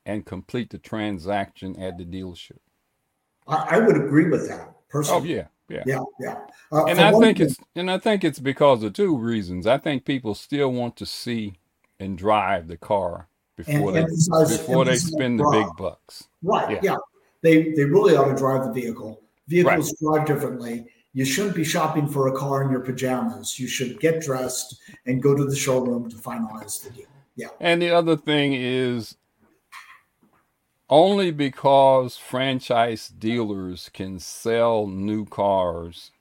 and 0.07 0.25
complete 0.25 0.71
the 0.71 0.79
transaction 0.79 1.79
at 1.79 1.99
the 1.99 2.03
dealership. 2.03 2.57
I, 3.47 3.77
I 3.77 3.79
would 3.79 3.95
agree 3.95 4.27
with 4.27 4.49
that 4.49 4.73
personally. 4.89 5.21
Oh 5.21 5.23
yeah, 5.23 5.47
yeah, 5.69 5.83
yeah, 5.85 6.03
yeah. 6.19 6.35
Uh, 6.71 6.85
and 6.85 6.99
I 6.99 7.11
think 7.11 7.37
thing, 7.37 7.47
it's 7.47 7.57
and 7.75 7.91
I 7.91 7.99
think 7.99 8.23
it's 8.23 8.39
because 8.39 8.81
of 8.81 8.93
two 8.93 9.15
reasons. 9.15 9.67
I 9.67 9.77
think 9.77 10.03
people 10.03 10.33
still 10.33 10.71
want 10.71 10.95
to 10.97 11.05
see 11.05 11.53
and 11.99 12.17
drive 12.17 12.67
the 12.67 12.77
car 12.77 13.27
before 13.55 13.95
and, 13.95 14.07
they 14.07 14.57
before 14.57 14.83
they 14.83 14.95
spend 14.95 15.39
the 15.39 15.49
big 15.51 15.67
bucks. 15.77 16.27
Right. 16.41 16.71
Yeah. 16.71 16.79
yeah. 16.81 16.97
They 17.43 17.71
they 17.73 17.85
really 17.85 18.15
ought 18.15 18.29
to 18.29 18.35
drive 18.35 18.65
the 18.65 18.71
vehicle. 18.71 19.22
Vehicles 19.47 19.93
right. 20.01 20.25
drive 20.25 20.27
differently. 20.27 20.85
You 21.13 21.25
shouldn't 21.25 21.55
be 21.55 21.63
shopping 21.63 22.07
for 22.07 22.27
a 22.27 22.35
car 22.35 22.63
in 22.63 22.71
your 22.71 22.79
pajamas. 22.79 23.59
You 23.59 23.67
should 23.67 23.99
get 23.99 24.21
dressed 24.21 24.81
and 25.05 25.21
go 25.21 25.35
to 25.35 25.45
the 25.45 25.55
showroom 25.55 26.09
to 26.09 26.15
finalize 26.15 26.83
the 26.83 26.89
deal. 26.89 27.05
Yeah. 27.35 27.49
And 27.59 27.81
the 27.81 27.91
other 27.91 28.17
thing 28.17 28.53
is 28.53 29.15
only 30.89 31.31
because 31.31 32.17
franchise 32.17 33.09
dealers 33.09 33.89
can 33.93 34.19
sell 34.19 34.87
new 34.87 35.25
cars, 35.25 36.11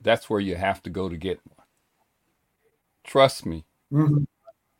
that's 0.00 0.30
where 0.30 0.40
you 0.40 0.56
have 0.56 0.82
to 0.82 0.90
go 0.90 1.08
to 1.08 1.16
get 1.16 1.40
one. 1.44 1.66
Trust 3.04 3.46
me. 3.46 3.64
Mm-hmm. 3.92 4.24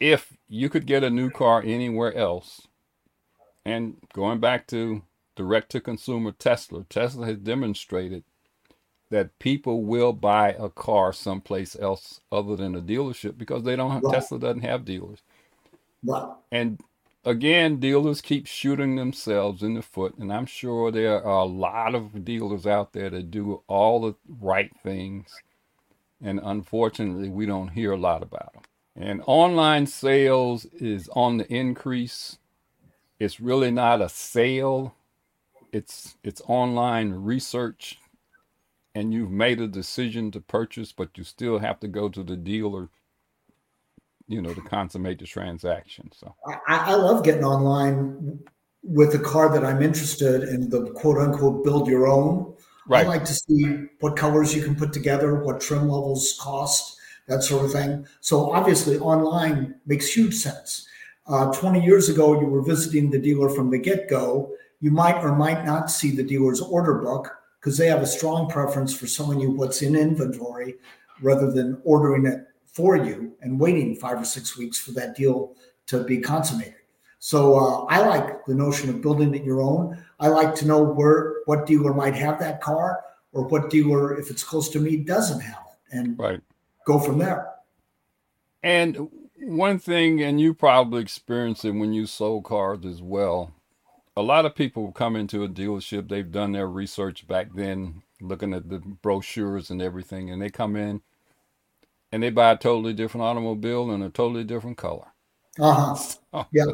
If 0.01 0.37
you 0.49 0.69
could 0.69 0.87
get 0.87 1.05
a 1.05 1.11
new 1.11 1.31
car 1.31 1.63
anywhere 1.65 2.15
else, 2.15 2.67
and 3.65 3.97
going 4.13 4.41
back 4.41 4.67
to 4.69 5.03
direct 5.37 5.71
to 5.73 5.81
consumer 5.81 6.33
Tesla, 6.33 6.85
Tesla 6.89 7.27
has 7.27 7.39
demonstrated 7.39 8.25
that 9.11 9.39
people 9.39 9.85
will 9.85 10.13
buy 10.13 10.57
a 10.59 10.71
car 10.71 11.13
someplace 11.13 11.77
else 11.79 12.21
other 12.31 12.57
than 12.57 12.75
a 12.75 12.81
dealership 12.81 13.37
because 13.37 13.63
they 13.63 13.77
don't 13.77 13.91
have, 13.91 14.03
right. 14.03 14.15
Tesla 14.15 14.39
doesn't 14.39 14.63
have 14.63 14.85
dealers. 14.85 15.21
Right. 16.03 16.33
And 16.51 16.81
again, 17.25 17.79
dealers 17.79 18.21
keep 18.21 18.47
shooting 18.47 18.97
themselves 18.97 19.63
in 19.63 19.75
the 19.75 19.83
foot, 19.83 20.17
and 20.17 20.33
I'm 20.33 20.47
sure 20.47 20.91
there 20.91 21.23
are 21.23 21.43
a 21.43 21.45
lot 21.45 21.95
of 21.95 22.25
dealers 22.25 22.67
out 22.67 22.95
there 22.95 23.11
that 23.11 23.31
do 23.31 23.63
all 23.69 24.01
the 24.01 24.15
right 24.41 24.71
things, 24.83 25.29
and 26.23 26.41
unfortunately, 26.43 27.29
we 27.29 27.47
don't 27.47 27.69
hear 27.69 27.93
a 27.93 27.99
lot 27.99 28.23
about 28.23 28.55
them. 28.55 28.63
And 28.97 29.23
online 29.27 29.87
sales 29.87 30.67
is 30.67 31.09
on 31.13 31.39
the 31.39 31.53
increase. 31.53 32.39
It's 33.19 33.41
really 33.41 33.71
not 33.71 34.01
a 34.01 34.09
sale. 34.09 34.95
It's 35.73 36.17
it's 36.23 36.43
online 36.47 37.13
research 37.13 37.99
and 38.95 39.15
you've 39.15 39.31
made 39.31 39.61
a 39.61 39.67
decision 39.67 40.31
to 40.33 40.41
purchase, 40.41 40.93
but 40.93 41.17
you 41.17 41.25
still 41.25 41.59
have 41.59 41.81
to 41.81 41.89
go 41.89 42.11
to 42.11 42.23
the 42.23 42.37
dealer 42.37 42.91
you 44.29 44.41
know, 44.41 44.55
to 44.55 44.61
consummate 44.63 45.19
the 45.19 45.27
transaction. 45.27 46.11
So 46.13 46.35
I, 46.47 46.93
I 46.93 46.95
love 46.95 47.25
getting 47.25 47.45
online 47.45 48.39
with 48.83 49.15
a 49.15 49.19
car 49.19 49.53
that 49.53 49.65
I'm 49.65 49.83
interested 49.83 50.45
in 50.45 50.71
the 50.71 50.91
quote 50.93 51.19
unquote 51.19 51.65
build 51.65 51.87
your 51.87 52.07
own. 52.07 52.55
Right. 52.87 53.05
I 53.05 53.09
like 53.09 53.25
to 53.27 53.35
see 53.35 53.87
what 54.01 54.17
colors 54.17 54.55
you 54.55 54.63
can 54.63 54.75
put 54.75 54.93
together, 54.93 55.43
what 55.43 55.61
trim 55.61 55.83
levels 55.83 56.37
cost, 56.41 56.99
that 57.29 57.43
sort 57.43 57.65
of 57.65 57.73
thing. 57.73 58.07
So 58.21 58.51
obviously, 58.51 58.99
online 58.99 59.77
makes 59.87 60.13
huge 60.13 60.35
sense. 60.35 60.89
Uh, 61.29 61.53
20 61.53 61.85
years 61.85 62.09
ago, 62.09 62.41
you 62.41 62.47
were 62.47 62.63
visiting 62.63 63.11
the 63.11 63.19
dealer 63.19 63.49
from 63.49 63.71
the 63.71 63.79
get 63.79 64.09
go. 64.09 64.53
You 64.83 64.91
might 64.91 65.23
or 65.23 65.35
might 65.35 65.65
not 65.65 65.93
see 65.93 66.11
the 66.11 66.25
dealer's 66.25 66.61
order 66.61 66.95
book 66.95 67.33
because 67.61 67.79
they 67.79 67.87
have 67.87 68.03
a 68.03 68.07
strong 68.07 68.51
preference 68.51 68.93
for 68.93 69.07
selling 69.07 69.39
you 69.39 69.53
what's 69.53 69.81
in 69.81 69.95
inventory 69.95 70.75
rather 71.21 71.53
than 71.53 71.81
ordering 71.85 72.27
it 72.27 72.49
for 72.67 72.97
you 72.97 73.33
and 73.43 73.61
waiting 73.61 73.95
five 73.95 74.21
or 74.21 74.25
six 74.25 74.59
weeks 74.59 74.81
for 74.81 74.91
that 74.91 75.15
deal 75.15 75.55
to 75.87 76.03
be 76.03 76.19
consummated. 76.19 76.75
So 77.21 77.55
uh, 77.55 77.85
I 77.85 78.01
like 78.01 78.45
the 78.45 78.57
notion 78.57 78.91
of 78.91 79.01
building 79.01 79.33
it 79.37 79.45
your 79.45 79.63
own. 79.63 80.05
I 80.19 80.27
like 80.27 80.53
to 80.57 80.67
know 80.67 80.83
where 80.83 81.37
what 81.45 81.65
dealer 81.65 81.95
might 81.95 82.17
have 82.17 82.41
that 82.41 82.61
car 82.61 83.05
or 83.31 83.47
what 83.47 83.71
dealer, 83.71 84.19
if 84.19 84.31
it's 84.31 84.43
close 84.43 84.69
to 84.71 84.81
me, 84.81 84.97
doesn't 84.97 85.41
have 85.41 85.63
it, 85.71 85.97
and 85.97 86.19
right. 86.19 86.41
go 86.85 86.99
from 86.99 87.19
there. 87.19 87.53
And 88.65 89.09
one 89.39 89.79
thing, 89.79 90.23
and 90.23 90.41
you 90.41 90.55
probably 90.55 91.03
experienced 91.03 91.65
it 91.65 91.71
when 91.71 91.93
you 91.93 92.07
sold 92.07 92.43
cars 92.43 92.85
as 92.85 93.01
well. 93.01 93.53
A 94.17 94.23
lot 94.23 94.47
of 94.47 94.55
people 94.55 94.93
come 94.93 95.17
into 95.17 95.43
a 95.45 95.49
dealership, 95.49 96.09
they've 96.09 96.31
done 96.31 96.53
their 96.53 96.69
research 96.69 97.27
back 97.27 97.55
then, 97.55 98.03
looking 98.21 98.55
at 98.55 98.69
the 98.69 98.79
brochures 98.79 99.71
and 99.71 99.83
everything, 99.83 100.31
and 100.31 100.41
they 100.43 100.51
come 100.51 100.77
in 100.77 101.03
and 102.13 102.23
they 102.23 102.31
buy 102.31 102.53
a 102.53 102.57
totally 102.57 102.93
different 102.93 103.25
automobile 103.25 103.91
in 103.91 104.03
a 104.03 104.11
totally 104.11 104.45
different 104.45 104.77
color. 104.79 105.09
Uh 105.59 105.97
huh. 106.33 106.45
yeah. 106.53 106.65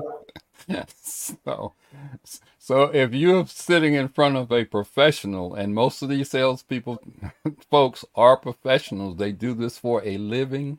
So, 1.45 1.75
so 2.59 2.83
if 2.95 3.15
you're 3.15 3.47
sitting 3.47 3.95
in 3.95 4.09
front 4.09 4.37
of 4.37 4.53
a 4.53 4.65
professional, 4.65 5.55
and 5.55 5.75
most 5.75 6.03
of 6.03 6.09
these 6.11 6.31
salespeople, 6.31 7.01
folks, 7.71 8.05
are 8.15 8.37
professionals, 8.37 9.17
they 9.17 9.33
do 9.33 9.55
this 9.55 9.79
for 9.79 10.03
a 10.05 10.19
living. 10.19 10.79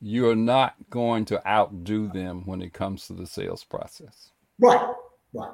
You're 0.00 0.36
not 0.36 0.76
going 0.90 1.24
to 1.26 1.46
outdo 1.48 2.08
them 2.08 2.46
when 2.46 2.62
it 2.62 2.72
comes 2.72 3.06
to 3.08 3.14
the 3.14 3.26
sales 3.26 3.64
process. 3.64 4.30
Right. 4.58 4.94
Right. 5.32 5.52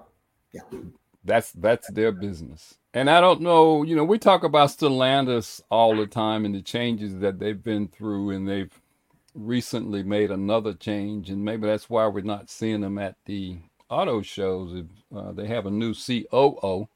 Yeah. 0.52 0.62
That's 1.24 1.52
that's 1.52 1.90
their 1.90 2.12
business. 2.12 2.74
And 2.92 3.10
I 3.10 3.20
don't 3.20 3.40
know, 3.40 3.82
you 3.82 3.96
know, 3.96 4.04
we 4.04 4.18
talk 4.18 4.44
about 4.44 4.68
Stellantis 4.68 5.60
all 5.70 5.96
the 5.96 6.06
time 6.06 6.44
and 6.44 6.54
the 6.54 6.62
changes 6.62 7.18
that 7.18 7.40
they've 7.40 7.62
been 7.62 7.88
through, 7.88 8.30
and 8.30 8.48
they've 8.48 8.70
recently 9.34 10.02
made 10.04 10.30
another 10.30 10.74
change, 10.74 11.28
and 11.28 11.44
maybe 11.44 11.66
that's 11.66 11.90
why 11.90 12.06
we're 12.06 12.20
not 12.20 12.50
seeing 12.50 12.82
them 12.82 12.98
at 12.98 13.16
the 13.24 13.58
auto 13.90 14.22
shows. 14.22 14.84
Uh, 15.14 15.32
they 15.32 15.48
have 15.48 15.66
a 15.66 15.70
new 15.70 15.92
COO, 15.92 16.88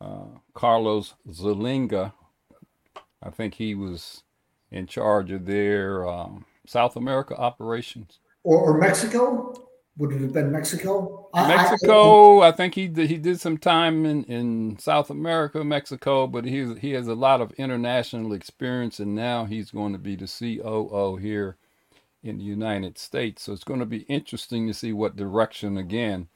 uh, 0.00 0.24
Carlos 0.54 1.14
Zarlenga. 1.28 2.12
I 3.22 3.30
think 3.30 3.54
he 3.54 3.74
was 3.74 4.22
in 4.70 4.86
charge 4.86 5.30
of 5.30 5.46
their 5.46 6.08
um, 6.08 6.46
South 6.66 6.96
America 6.96 7.36
operations. 7.36 8.18
Or, 8.42 8.58
or 8.58 8.78
Mexico? 8.78 9.65
Would 9.98 10.12
it 10.12 10.20
have 10.20 10.32
been 10.32 10.52
Mexico? 10.52 11.28
Mexico. 11.34 12.40
I, 12.40 12.46
I, 12.46 12.48
I, 12.48 12.52
think 12.52 12.74
he 12.74 12.86
did, 12.88 13.08
he 13.08 13.16
did 13.16 13.40
some 13.40 13.56
time 13.56 14.04
in, 14.04 14.24
in 14.24 14.78
South 14.78 15.08
America, 15.08 15.64
Mexico, 15.64 16.26
but 16.26 16.44
he 16.44 16.74
he 16.74 16.92
has 16.92 17.08
a 17.08 17.14
lot 17.14 17.40
of 17.40 17.52
international 17.52 18.32
experience, 18.32 19.00
and 19.00 19.14
now 19.14 19.46
he's 19.46 19.70
going 19.70 19.92
to 19.92 19.98
be 19.98 20.14
the 20.14 20.26
COO 20.26 21.16
here 21.16 21.56
in 22.22 22.38
the 22.38 22.44
United 22.44 22.98
States. 22.98 23.44
So 23.44 23.52
it's 23.52 23.64
going 23.64 23.80
to 23.80 23.86
be 23.86 24.00
interesting 24.00 24.66
to 24.66 24.74
see 24.74 24.92
what 24.92 25.16
direction 25.16 25.78
again 25.78 26.28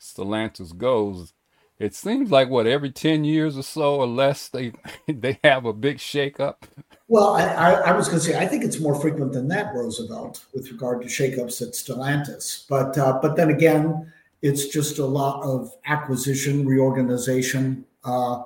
Stellantis 0.00 0.76
goes. 0.76 1.34
It 1.78 1.94
seems 1.94 2.30
like 2.30 2.48
what 2.48 2.66
every 2.66 2.90
ten 2.90 3.24
years 3.24 3.58
or 3.58 3.62
so 3.62 3.96
or 3.96 4.06
less 4.06 4.48
they 4.48 4.72
they 5.08 5.38
have 5.44 5.66
a 5.66 5.74
big 5.74 5.98
shakeup. 5.98 6.62
Well, 7.08 7.34
I, 7.34 7.44
I, 7.44 7.70
I 7.72 7.92
was 7.92 8.08
going 8.08 8.20
to 8.20 8.24
say 8.24 8.38
I 8.38 8.46
think 8.46 8.64
it's 8.64 8.80
more 8.80 8.94
frequent 8.94 9.32
than 9.32 9.48
that, 9.48 9.74
Roosevelt, 9.74 10.44
with 10.54 10.70
regard 10.70 11.02
to 11.02 11.08
shakeups 11.08 11.60
at 11.60 11.74
Stellantis. 11.74 12.66
But 12.68 12.96
uh, 12.96 13.18
but 13.20 13.36
then 13.36 13.50
again, 13.50 14.10
it's 14.40 14.68
just 14.68 14.98
a 14.98 15.04
lot 15.04 15.42
of 15.42 15.70
acquisition, 15.86 16.66
reorganization. 16.66 17.84
Uh, 18.04 18.42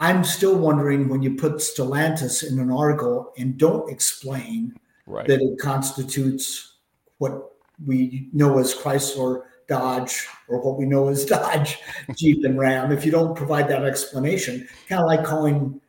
I'm 0.00 0.24
still 0.24 0.56
wondering 0.56 1.08
when 1.08 1.22
you 1.22 1.34
put 1.34 1.54
Stellantis 1.54 2.50
in 2.50 2.58
an 2.60 2.70
article 2.70 3.32
and 3.36 3.58
don't 3.58 3.90
explain 3.90 4.74
right. 5.06 5.26
that 5.26 5.40
it 5.40 5.58
constitutes 5.58 6.76
what 7.18 7.52
we 7.84 8.28
know 8.32 8.58
as 8.58 8.74
Chrysler, 8.74 9.42
Dodge, 9.66 10.26
or 10.48 10.60
what 10.60 10.78
we 10.78 10.86
know 10.86 11.08
as 11.08 11.24
Dodge, 11.24 11.78
Jeep, 12.16 12.44
and 12.44 12.58
Ram. 12.58 12.92
If 12.92 13.04
you 13.04 13.10
don't 13.10 13.34
provide 13.34 13.68
that 13.68 13.84
explanation, 13.84 14.66
kind 14.88 15.00
of 15.00 15.06
like 15.06 15.24
calling 15.24 15.80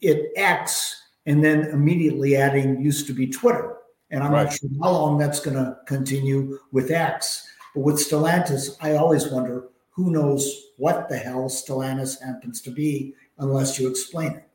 it 0.00 0.32
X 0.36 1.01
and 1.26 1.44
then 1.44 1.66
immediately 1.66 2.36
adding 2.36 2.80
used 2.80 3.06
to 3.06 3.12
be 3.12 3.26
Twitter. 3.26 3.76
And 4.10 4.22
I'm 4.22 4.32
right. 4.32 4.44
not 4.44 4.52
sure 4.52 4.68
how 4.82 4.90
long 4.90 5.18
that's 5.18 5.40
going 5.40 5.56
to 5.56 5.78
continue 5.86 6.58
with 6.70 6.90
X. 6.90 7.48
But 7.74 7.82
with 7.82 7.96
Stellantis, 7.96 8.76
I 8.80 8.96
always 8.96 9.28
wonder 9.28 9.68
who 9.90 10.10
knows 10.10 10.70
what 10.76 11.08
the 11.08 11.16
hell 11.16 11.48
Stellantis 11.48 12.22
happens 12.22 12.60
to 12.62 12.70
be 12.70 13.14
unless 13.38 13.78
you 13.78 13.88
explain 13.88 14.32
it. 14.32 14.48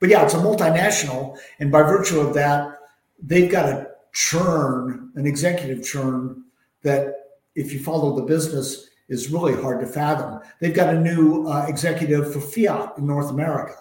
But 0.00 0.08
yeah, 0.08 0.24
it's 0.24 0.34
a 0.34 0.38
multinational. 0.38 1.38
And 1.60 1.70
by 1.70 1.82
virtue 1.82 2.20
of 2.20 2.34
that, 2.34 2.78
they've 3.22 3.50
got 3.50 3.68
a 3.68 3.90
churn, 4.12 5.10
an 5.14 5.26
executive 5.26 5.84
churn 5.84 6.44
that 6.82 7.14
if 7.54 7.72
you 7.72 7.82
follow 7.82 8.16
the 8.16 8.22
business 8.22 8.88
is 9.08 9.30
really 9.30 9.60
hard 9.60 9.80
to 9.80 9.86
fathom. 9.86 10.40
They've 10.60 10.74
got 10.74 10.94
a 10.94 11.00
new 11.00 11.46
uh, 11.46 11.66
executive 11.68 12.32
for 12.32 12.40
Fiat 12.40 12.98
in 12.98 13.06
North 13.06 13.30
America. 13.30 13.74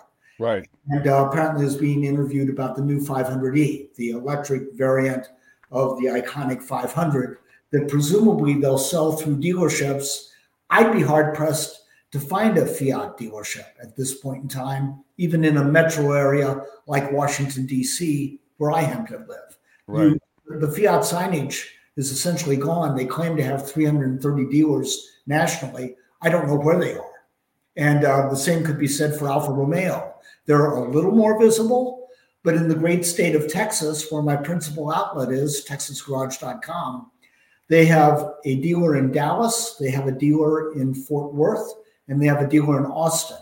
Right. 0.44 0.68
And 0.90 1.08
uh, 1.08 1.30
apparently 1.30 1.66
is 1.66 1.78
being 1.78 2.04
interviewed 2.04 2.50
about 2.50 2.76
the 2.76 2.82
new 2.82 3.00
500e, 3.00 3.96
the 3.96 4.10
electric 4.10 4.74
variant 4.74 5.30
of 5.72 5.98
the 6.00 6.08
iconic 6.08 6.62
500 6.62 7.38
that 7.72 7.88
presumably 7.88 8.56
they'll 8.56 8.78
sell 8.78 9.14
through 9.14 9.38
dealerships. 9.38 10.32
I'd 10.70 10.92
be 10.92 11.02
hard 11.02 11.34
pressed 11.34 11.84
to 12.12 12.20
find 12.20 12.58
a 12.58 12.66
Fiat 12.66 13.18
dealership 13.18 13.68
at 13.82 13.96
this 13.96 14.16
point 14.16 14.44
in 14.44 14.50
time, 14.50 15.02
even 15.18 15.46
in 15.46 15.56
a 15.56 15.64
metro 15.64 16.12
area 16.12 16.62
like 16.88 17.14
Washington, 17.14 17.66
D.C., 17.66 18.38
where 18.58 18.72
I 18.72 18.82
happen 18.82 19.18
to 19.18 19.26
live. 19.26 19.58
Right. 19.88 20.04
You, 20.04 20.20
the 20.60 20.68
Fiat 20.68 21.04
signage 21.04 21.68
is 21.96 22.12
essentially 22.12 22.58
gone. 22.58 22.98
They 22.98 23.06
claim 23.06 23.38
to 23.38 23.44
have 23.44 23.72
330 23.72 24.50
dealers 24.50 25.08
nationally. 25.26 25.96
I 26.22 26.28
don't 26.28 26.48
know 26.48 26.58
where 26.58 26.78
they 26.78 26.98
are. 26.98 27.12
And 27.78 28.04
uh, 28.04 28.28
the 28.30 28.36
same 28.36 28.66
could 28.66 28.78
be 28.78 28.90
said 28.90 29.18
for 29.18 29.30
Alfa 29.30 29.54
Romeo. 29.54 30.13
They're 30.46 30.72
a 30.72 30.90
little 30.90 31.12
more 31.12 31.40
visible, 31.40 32.08
but 32.44 32.56
in 32.56 32.68
the 32.68 32.76
great 32.76 33.06
state 33.06 33.36
of 33.36 33.48
Texas, 33.48 34.12
where 34.12 34.22
my 34.22 34.36
principal 34.36 34.92
outlet 34.92 35.32
is, 35.32 35.66
texasgarage.com, 35.68 37.10
they 37.70 37.86
have 37.86 38.34
a 38.46 38.56
dealer 38.56 38.98
in 38.98 39.12
Dallas, 39.12 39.78
they 39.80 39.90
have 39.90 40.08
a 40.08 40.12
dealer 40.12 40.74
in 40.74 40.94
Fort 40.94 41.34
Worth, 41.34 41.74
and 42.08 42.22
they 42.22 42.28
have 42.28 42.42
a 42.42 42.48
dealer 42.48 42.78
in 42.78 42.86
Austin. 42.86 43.38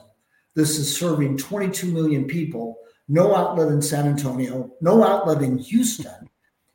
This 0.53 0.77
is 0.77 0.96
serving 0.96 1.38
22 1.38 1.88
million 1.91 2.25
people, 2.25 2.77
no 3.08 3.36
outlet 3.36 3.70
in 3.70 3.81
San 3.81 4.08
Antonio, 4.08 4.72
no 4.81 5.03
outlet 5.03 5.41
in 5.41 5.58
Houston. 5.58 6.29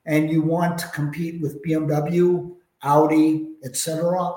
And 0.07 0.31
you 0.31 0.43
want 0.43 0.79
to 0.79 0.89
compete 0.89 1.41
with 1.41 1.63
BMW, 1.65 2.55
Audi, 2.83 3.49
etc., 3.65 4.33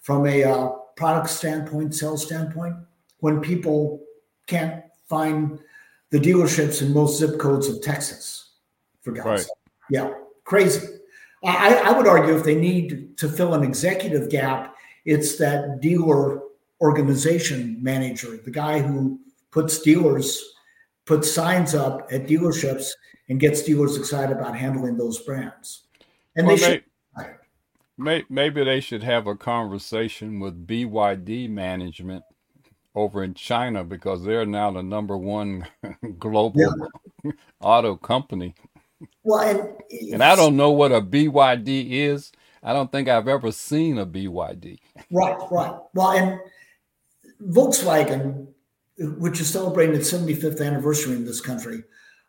from 0.00 0.26
a 0.26 0.44
uh, 0.44 0.68
product 0.96 1.30
standpoint, 1.30 1.94
sales 1.94 2.24
standpoint, 2.24 2.76
when 3.18 3.40
people 3.40 4.02
can't 4.46 4.83
find 5.08 5.58
the 6.10 6.18
dealerships 6.18 6.82
in 6.82 6.92
most 6.92 7.18
zip 7.18 7.38
codes 7.38 7.68
of 7.68 7.82
Texas, 7.82 8.52
for 9.02 9.12
God's 9.12 9.26
right. 9.26 9.40
sake. 9.40 9.48
Yeah, 9.90 10.12
crazy. 10.44 10.86
I, 11.44 11.74
I 11.74 11.92
would 11.92 12.06
argue 12.06 12.34
if 12.36 12.44
they 12.44 12.54
need 12.54 13.18
to 13.18 13.28
fill 13.28 13.52
an 13.54 13.62
executive 13.62 14.30
gap, 14.30 14.74
it's 15.04 15.36
that 15.36 15.80
dealer 15.80 16.40
organization 16.80 17.82
manager, 17.82 18.38
the 18.38 18.50
guy 18.50 18.80
who 18.80 19.20
puts 19.50 19.80
dealers, 19.80 20.42
puts 21.04 21.30
signs 21.30 21.74
up 21.74 22.08
at 22.10 22.26
dealerships 22.26 22.90
and 23.28 23.40
gets 23.40 23.62
dealers 23.62 23.96
excited 23.96 24.36
about 24.36 24.56
handling 24.56 24.96
those 24.96 25.20
brands. 25.20 25.86
And 26.36 26.46
well, 26.46 26.56
they 26.56 26.62
should. 26.62 26.84
Maybe 27.96 28.64
they 28.64 28.80
should 28.80 29.04
have 29.04 29.28
a 29.28 29.36
conversation 29.36 30.40
with 30.40 30.66
BYD 30.66 31.48
management 31.48 32.24
over 32.94 33.24
in 33.24 33.34
China 33.34 33.84
because 33.84 34.24
they're 34.24 34.46
now 34.46 34.70
the 34.70 34.82
number 34.82 35.16
one 35.16 35.66
global 36.18 36.60
yeah. 37.24 37.30
auto 37.60 37.96
company. 37.96 38.54
Well, 39.22 39.40
and, 39.40 40.12
and 40.12 40.22
I 40.22 40.36
don't 40.36 40.56
know 40.56 40.70
what 40.70 40.92
a 40.92 41.00
BYD 41.00 41.90
is. 41.90 42.32
I 42.62 42.72
don't 42.72 42.90
think 42.90 43.08
I've 43.08 43.28
ever 43.28 43.52
seen 43.52 43.98
a 43.98 44.06
BYD. 44.06 44.78
Right, 45.10 45.36
right. 45.50 45.78
Well, 45.92 46.10
and 46.12 46.40
Volkswagen, 47.42 48.46
which 48.98 49.40
is 49.40 49.48
celebrating 49.48 49.96
its 49.96 50.10
75th 50.10 50.64
anniversary 50.64 51.14
in 51.16 51.26
this 51.26 51.40
country, 51.40 51.82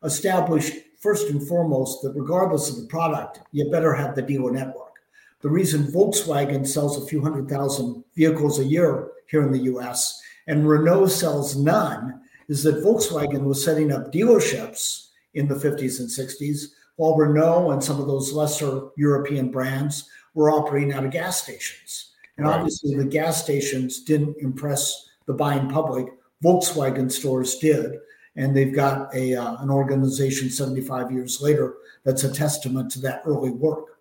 established 0.03 0.73
first 0.99 1.29
and 1.29 1.47
foremost 1.47 2.01
that 2.01 2.13
regardless 2.15 2.69
of 2.69 2.77
the 2.77 2.87
product, 2.87 3.39
you 3.51 3.69
better 3.71 3.93
have 3.93 4.15
the 4.15 4.21
dealer 4.21 4.51
network. 4.51 4.93
The 5.41 5.49
reason 5.49 5.83
Volkswagen 5.83 6.67
sells 6.67 7.01
a 7.01 7.05
few 7.05 7.21
hundred 7.21 7.47
thousand 7.47 8.03
vehicles 8.15 8.59
a 8.59 8.65
year 8.65 9.11
here 9.27 9.43
in 9.43 9.51
the 9.51 9.71
US 9.73 10.21
and 10.47 10.67
Renault 10.67 11.07
sells 11.07 11.55
none 11.55 12.21
is 12.47 12.63
that 12.63 12.83
Volkswagen 12.83 13.43
was 13.43 13.63
setting 13.63 13.91
up 13.91 14.11
dealerships 14.11 15.09
in 15.33 15.47
the 15.47 15.55
50s 15.55 15.99
and 15.99 16.09
60s, 16.09 16.67
while 16.95 17.15
Renault 17.15 17.71
and 17.71 17.83
some 17.83 17.99
of 17.99 18.07
those 18.07 18.31
lesser 18.31 18.89
European 18.97 19.51
brands 19.51 20.09
were 20.33 20.51
operating 20.51 20.93
out 20.93 21.05
of 21.05 21.11
gas 21.11 21.41
stations. 21.41 22.11
And 22.37 22.45
right. 22.45 22.55
obviously, 22.55 22.95
the 22.95 23.05
gas 23.05 23.41
stations 23.43 24.03
didn't 24.03 24.37
impress 24.39 25.09
the 25.25 25.33
buying 25.33 25.69
public. 25.69 26.07
Volkswagen 26.43 27.11
stores 27.11 27.57
did. 27.57 27.97
And 28.37 28.55
they've 28.55 28.75
got 28.75 29.13
a, 29.15 29.33
uh, 29.33 29.55
an 29.63 29.69
organization 29.69 30.49
75 30.49 31.11
years 31.11 31.41
later 31.41 31.75
that's 32.03 32.25
a 32.25 32.33
testament 32.33 32.91
to 32.91 32.99
that 33.01 33.21
early 33.25 33.51
work. 33.51 33.99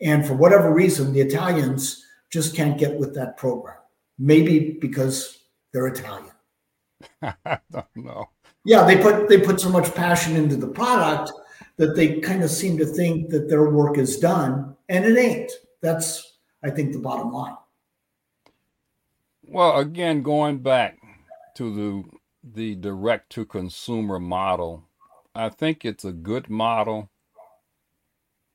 And 0.00 0.26
for 0.26 0.34
whatever 0.34 0.72
reason, 0.72 1.12
the 1.12 1.20
Italians 1.20 2.04
just 2.30 2.54
can't 2.54 2.78
get 2.78 2.98
with 2.98 3.14
that 3.14 3.36
program. 3.36 3.76
Maybe 4.18 4.76
because 4.80 5.45
they're 5.76 5.88
Italian. 5.88 6.32
I 7.22 7.58
don't 7.70 7.96
know. 7.96 8.30
Yeah, 8.64 8.84
they 8.84 8.96
put 8.96 9.28
they 9.28 9.38
put 9.38 9.60
so 9.60 9.68
much 9.68 9.94
passion 9.94 10.34
into 10.34 10.56
the 10.56 10.66
product 10.66 11.30
that 11.76 11.94
they 11.94 12.20
kind 12.20 12.42
of 12.42 12.50
seem 12.50 12.78
to 12.78 12.86
think 12.86 13.28
that 13.28 13.50
their 13.50 13.68
work 13.68 13.98
is 13.98 14.18
done, 14.18 14.74
and 14.88 15.04
it 15.04 15.18
ain't. 15.18 15.52
That's 15.82 16.38
I 16.64 16.70
think 16.70 16.94
the 16.94 16.98
bottom 16.98 17.30
line. 17.30 17.56
Well, 19.42 19.78
again, 19.78 20.22
going 20.22 20.60
back 20.60 20.98
to 21.56 21.74
the 21.74 22.04
the 22.42 22.74
direct 22.76 23.30
to 23.32 23.44
consumer 23.44 24.18
model, 24.18 24.88
I 25.34 25.50
think 25.50 25.84
it's 25.84 26.06
a 26.06 26.12
good 26.12 26.48
model. 26.48 27.10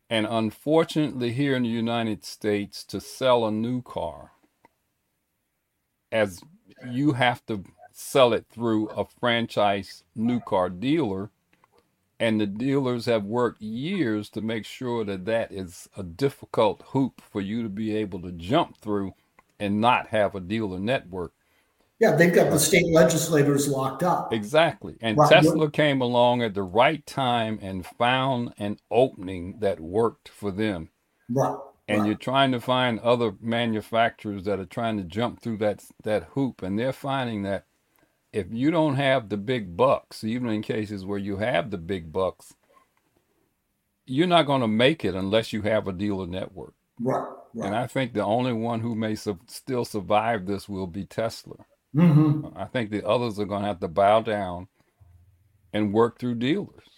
And 0.09 0.25
unfortunately, 0.27 1.33
here 1.33 1.55
in 1.55 1.63
the 1.63 1.69
United 1.69 2.25
States, 2.25 2.83
to 2.85 2.99
sell 2.99 3.45
a 3.45 3.51
new 3.51 3.83
car, 3.83 4.31
as 6.11 6.41
you 6.89 7.13
have 7.13 7.45
to 7.47 7.63
sell 7.91 8.33
it 8.33 8.45
through 8.49 8.87
a 8.89 9.05
franchise 9.05 10.03
new 10.15 10.39
car 10.39 10.69
dealer, 10.69 11.29
and 12.19 12.39
the 12.39 12.47
dealers 12.47 13.05
have 13.05 13.23
worked 13.23 13.61
years 13.61 14.29
to 14.29 14.41
make 14.41 14.65
sure 14.65 15.03
that 15.03 15.25
that 15.25 15.51
is 15.51 15.89
a 15.97 16.03
difficult 16.03 16.83
hoop 16.87 17.21
for 17.21 17.41
you 17.41 17.63
to 17.63 17.69
be 17.69 17.95
able 17.95 18.21
to 18.21 18.31
jump 18.31 18.77
through 18.77 19.13
and 19.59 19.81
not 19.81 20.07
have 20.07 20.35
a 20.35 20.39
dealer 20.39 20.79
network. 20.79 21.33
Yeah, 21.99 22.15
they've 22.15 22.33
got 22.33 22.49
the 22.49 22.59
state 22.59 22.91
legislators 22.91 23.67
locked 23.67 24.01
up. 24.01 24.33
Exactly. 24.33 24.97
And 25.01 25.17
right. 25.17 25.29
Tesla 25.29 25.69
came 25.69 26.01
along 26.01 26.41
at 26.41 26.55
the 26.55 26.63
right 26.63 27.05
time 27.05 27.59
and 27.61 27.85
found 27.85 28.53
an 28.57 28.77
opening 28.89 29.59
that 29.59 29.79
worked 29.79 30.27
for 30.27 30.49
them. 30.49 30.89
Right. 31.29 31.55
And 31.87 32.05
you're 32.05 32.15
trying 32.15 32.53
to 32.53 32.61
find 32.61 32.99
other 32.99 33.33
manufacturers 33.41 34.45
that 34.45 34.59
are 34.59 34.65
trying 34.65 34.97
to 34.97 35.03
jump 35.03 35.41
through 35.41 35.57
that 35.57 35.83
that 36.03 36.23
hoop 36.35 36.61
and 36.61 36.79
they're 36.79 36.93
finding 36.93 37.43
that 37.43 37.65
if 38.33 38.47
you 38.49 38.71
don't 38.71 38.95
have 38.95 39.29
the 39.29 39.37
big 39.37 39.75
bucks, 39.75 40.23
even 40.23 40.49
in 40.49 40.61
cases 40.61 41.05
where 41.05 41.17
you 41.17 41.37
have 41.37 41.69
the 41.69 41.77
big 41.77 42.13
bucks, 42.13 42.53
you're 44.05 44.27
not 44.27 44.45
going 44.45 44.61
to 44.61 44.67
make 44.67 45.03
it 45.03 45.15
unless 45.15 45.51
you 45.51 45.61
have 45.63 45.87
a 45.87 45.93
dealer 45.93 46.27
network. 46.27 46.73
Right. 46.99 47.27
right. 47.53 47.67
And 47.67 47.75
I 47.75 47.87
think 47.87 48.13
the 48.13 48.23
only 48.23 48.53
one 48.53 48.79
who 48.79 48.95
may 48.95 49.15
su- 49.15 49.39
still 49.47 49.85
survive 49.85 50.45
this 50.45 50.69
will 50.69 50.87
be 50.87 51.05
Tesla. 51.05 51.57
Mm-hmm. 51.95 52.57
I 52.57 52.65
think 52.65 52.89
the 52.89 53.05
others 53.05 53.37
are 53.39 53.45
going 53.45 53.63
to 53.63 53.67
have 53.67 53.81
to 53.81 53.87
bow 53.87 54.21
down 54.21 54.67
and 55.73 55.93
work 55.93 56.19
through 56.19 56.35
dealers. 56.35 56.90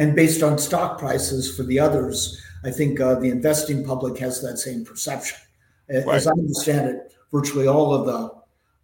And 0.00 0.16
based 0.16 0.42
on 0.42 0.56
stock 0.56 0.98
prices 0.98 1.54
for 1.54 1.62
the 1.62 1.78
others, 1.78 2.40
I 2.64 2.70
think 2.70 2.98
uh, 3.00 3.16
the 3.16 3.28
investing 3.28 3.84
public 3.84 4.16
has 4.16 4.40
that 4.40 4.56
same 4.56 4.82
perception. 4.82 5.38
As. 5.90 6.26
I 6.26 6.30
understand 6.30 6.88
it, 6.88 7.14
virtually 7.30 7.66
all 7.66 7.92
of 7.92 8.06
the 8.06 8.32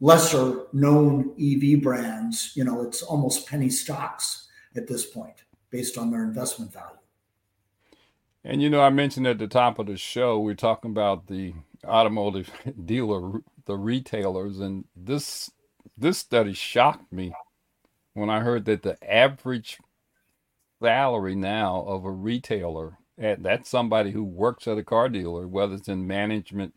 lesser 0.01 0.67
known 0.75 1.35
EV 1.41 1.81
brands, 1.81 2.53
you 2.55 2.65
know, 2.65 2.83
it's 2.83 3.01
almost 3.01 3.49
penny 3.49 3.71
stocks 3.71 4.49
at 4.77 4.87
this 4.87 5.07
point 5.07 5.45
based 5.71 5.97
on 5.97 6.11
their 6.11 6.23
investment 6.23 6.71
value. 6.71 6.99
And 8.45 8.61
you 8.61 8.69
know, 8.69 8.83
I 8.83 8.91
mentioned 8.91 9.27
at 9.27 9.39
the 9.39 9.49
top 9.49 9.79
of 9.79 9.87
the 9.87 9.97
show, 9.97 10.39
we're 10.39 10.55
talking 10.55 10.91
about 10.91 11.29
the 11.29 11.55
automotive 11.83 12.51
dealer, 12.85 13.41
the 13.65 13.79
retailers, 13.79 14.61
and 14.61 14.85
this 14.95 15.51
this 15.97 16.19
study 16.19 16.53
shocked 16.53 17.11
me 17.11 17.33
when 18.13 18.29
I 18.29 18.41
heard 18.41 18.67
that 18.67 18.83
the 18.83 18.99
average 19.03 19.79
salary 20.81 21.35
now 21.35 21.83
of 21.87 22.05
a 22.05 22.11
retailer, 22.11 22.99
that's 23.17 23.69
somebody 23.69 24.11
who 24.11 24.25
works 24.25 24.69
at 24.69 24.79
a 24.79 24.85
car 24.85 25.09
dealer, 25.09 25.47
whether 25.47 25.75
it's 25.75 25.89
in 25.89 26.07
management 26.07 26.75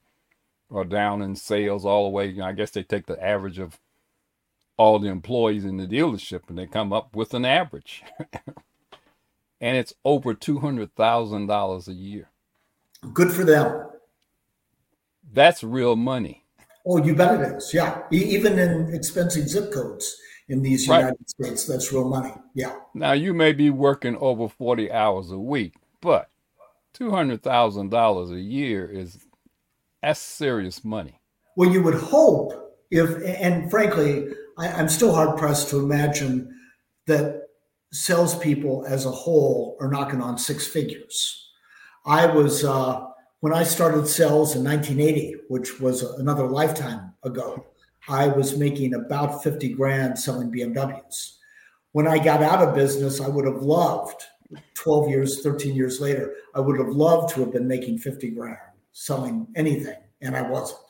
or 0.69 0.85
down 0.85 1.21
in 1.21 1.35
sales, 1.35 1.85
all 1.85 2.05
the 2.05 2.09
way. 2.09 2.39
I 2.41 2.53
guess 2.53 2.71
they 2.71 2.83
take 2.83 3.07
the 3.07 3.21
average 3.23 3.59
of 3.59 3.79
all 4.77 4.99
the 4.99 5.09
employees 5.09 5.65
in 5.65 5.77
the 5.77 5.88
dealership 5.88 6.43
and 6.47 6.57
they 6.57 6.65
come 6.65 6.93
up 6.93 7.15
with 7.15 7.33
an 7.33 7.43
average. 7.43 8.03
and 9.62 9.77
it's 9.77 9.93
over 10.05 10.33
$200,000 10.33 11.88
a 11.88 11.93
year. 11.93 12.29
Good 13.13 13.31
for 13.31 13.43
them. 13.43 13.88
That's 15.31 15.63
real 15.63 15.95
money. 15.95 16.45
Oh, 16.85 17.03
you 17.03 17.13
bet 17.13 17.39
it 17.39 17.55
is. 17.57 17.73
Yeah. 17.73 18.03
Even 18.12 18.57
in 18.57 18.93
expensive 18.93 19.47
zip 19.47 19.73
codes 19.73 20.15
in 20.49 20.63
these 20.63 20.88
right. 20.89 20.99
United 20.99 21.29
States, 21.29 21.65
that's 21.65 21.93
real 21.93 22.09
money. 22.09 22.33
Yeah. 22.55 22.75
Now, 22.93 23.13
you 23.13 23.33
may 23.33 23.53
be 23.53 23.69
working 23.69 24.17
over 24.17 24.49
40 24.49 24.91
hours 24.91 25.31
a 25.31 25.38
week, 25.38 25.75
but 26.01 26.29
$200,000 26.95 28.35
a 28.35 28.41
year 28.41 28.89
is 28.89 29.19
that's 30.01 30.19
serious 30.19 30.83
money. 30.83 31.19
Well, 31.55 31.69
you 31.69 31.83
would 31.83 31.95
hope 31.95 32.77
if, 32.89 33.09
and 33.23 33.69
frankly, 33.69 34.29
I, 34.57 34.69
I'm 34.69 34.89
still 34.89 35.13
hard 35.13 35.38
pressed 35.38 35.69
to 35.69 35.79
imagine 35.79 36.55
that 37.05 37.43
salespeople 37.91 38.85
as 38.88 39.05
a 39.05 39.12
whole 39.12 39.77
are 39.79 39.89
knocking 39.89 40.21
on 40.21 40.38
six 40.38 40.67
figures. 40.67 41.51
I 42.05 42.25
was, 42.25 42.63
uh, 42.63 43.05
when 43.41 43.53
I 43.53 43.63
started 43.63 44.07
sales 44.07 44.55
in 44.55 44.63
1980, 44.63 45.35
which 45.47 45.79
was 45.79 46.01
another 46.01 46.47
lifetime 46.47 47.13
ago, 47.23 47.65
I 48.09 48.27
was 48.27 48.57
making 48.57 48.95
about 48.95 49.43
50 49.43 49.69
grand 49.69 50.17
selling 50.17 50.51
BMWs. 50.51 51.37
When 51.91 52.07
I 52.07 52.17
got 52.17 52.43
out 52.43 52.67
of 52.67 52.75
business, 52.75 53.21
I 53.21 53.27
would 53.27 53.45
have 53.45 53.61
loved 53.61 54.23
12 54.73 55.09
years, 55.09 55.41
13 55.41 55.75
years 55.75 56.01
later, 56.01 56.35
I 56.55 56.59
would 56.59 56.79
have 56.79 56.89
loved 56.89 57.33
to 57.33 57.41
have 57.41 57.53
been 57.53 57.67
making 57.67 57.99
50 57.99 58.31
grand 58.31 58.57
selling 58.91 59.47
anything, 59.55 59.97
and 60.21 60.35
I 60.35 60.41
wasn't. 60.41 60.81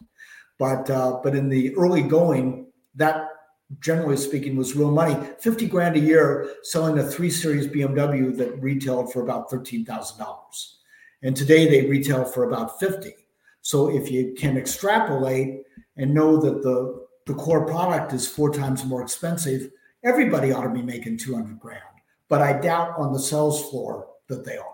But 0.57 0.89
uh, 0.89 1.19
but 1.23 1.35
in 1.35 1.49
the 1.49 1.75
early 1.75 2.01
going, 2.01 2.67
that 2.95 3.29
generally 3.79 4.17
speaking, 4.17 4.55
was 4.55 4.75
real 4.75 4.91
money. 4.91 5.15
50 5.39 5.67
grand 5.67 5.95
a 5.95 5.99
year 5.99 6.49
selling 6.63 6.97
a 6.97 7.03
three 7.03 7.29
series 7.29 7.67
BMW 7.67 8.35
that 8.35 8.59
retailed 8.61 9.13
for 9.13 9.21
about 9.21 9.49
$13,000. 9.49 10.37
And 11.21 11.35
today 11.35 11.69
they 11.69 11.87
retail 11.87 12.25
for 12.25 12.45
about 12.45 12.79
50. 12.79 13.13
So 13.61 13.89
if 13.89 14.09
you 14.09 14.33
can 14.37 14.57
extrapolate 14.57 15.63
and 15.97 16.13
know 16.13 16.37
that 16.37 16.63
the, 16.63 17.07
the 17.29 17.35
core 17.35 17.63
product 17.63 18.11
is 18.11 18.27
four 18.27 18.51
times 18.51 18.83
more 18.83 19.03
expensive, 19.03 19.69
everybody 20.03 20.51
ought 20.51 20.63
to 20.63 20.69
be 20.69 20.81
making 20.81 21.15
200 21.15 21.59
grand. 21.59 21.79
But 22.27 22.41
I 22.41 22.53
doubt 22.59 22.97
on 22.97 23.13
the 23.13 23.19
sales 23.19 23.69
floor 23.69 24.07
that 24.29 24.43
they 24.43 24.57
are. 24.57 24.65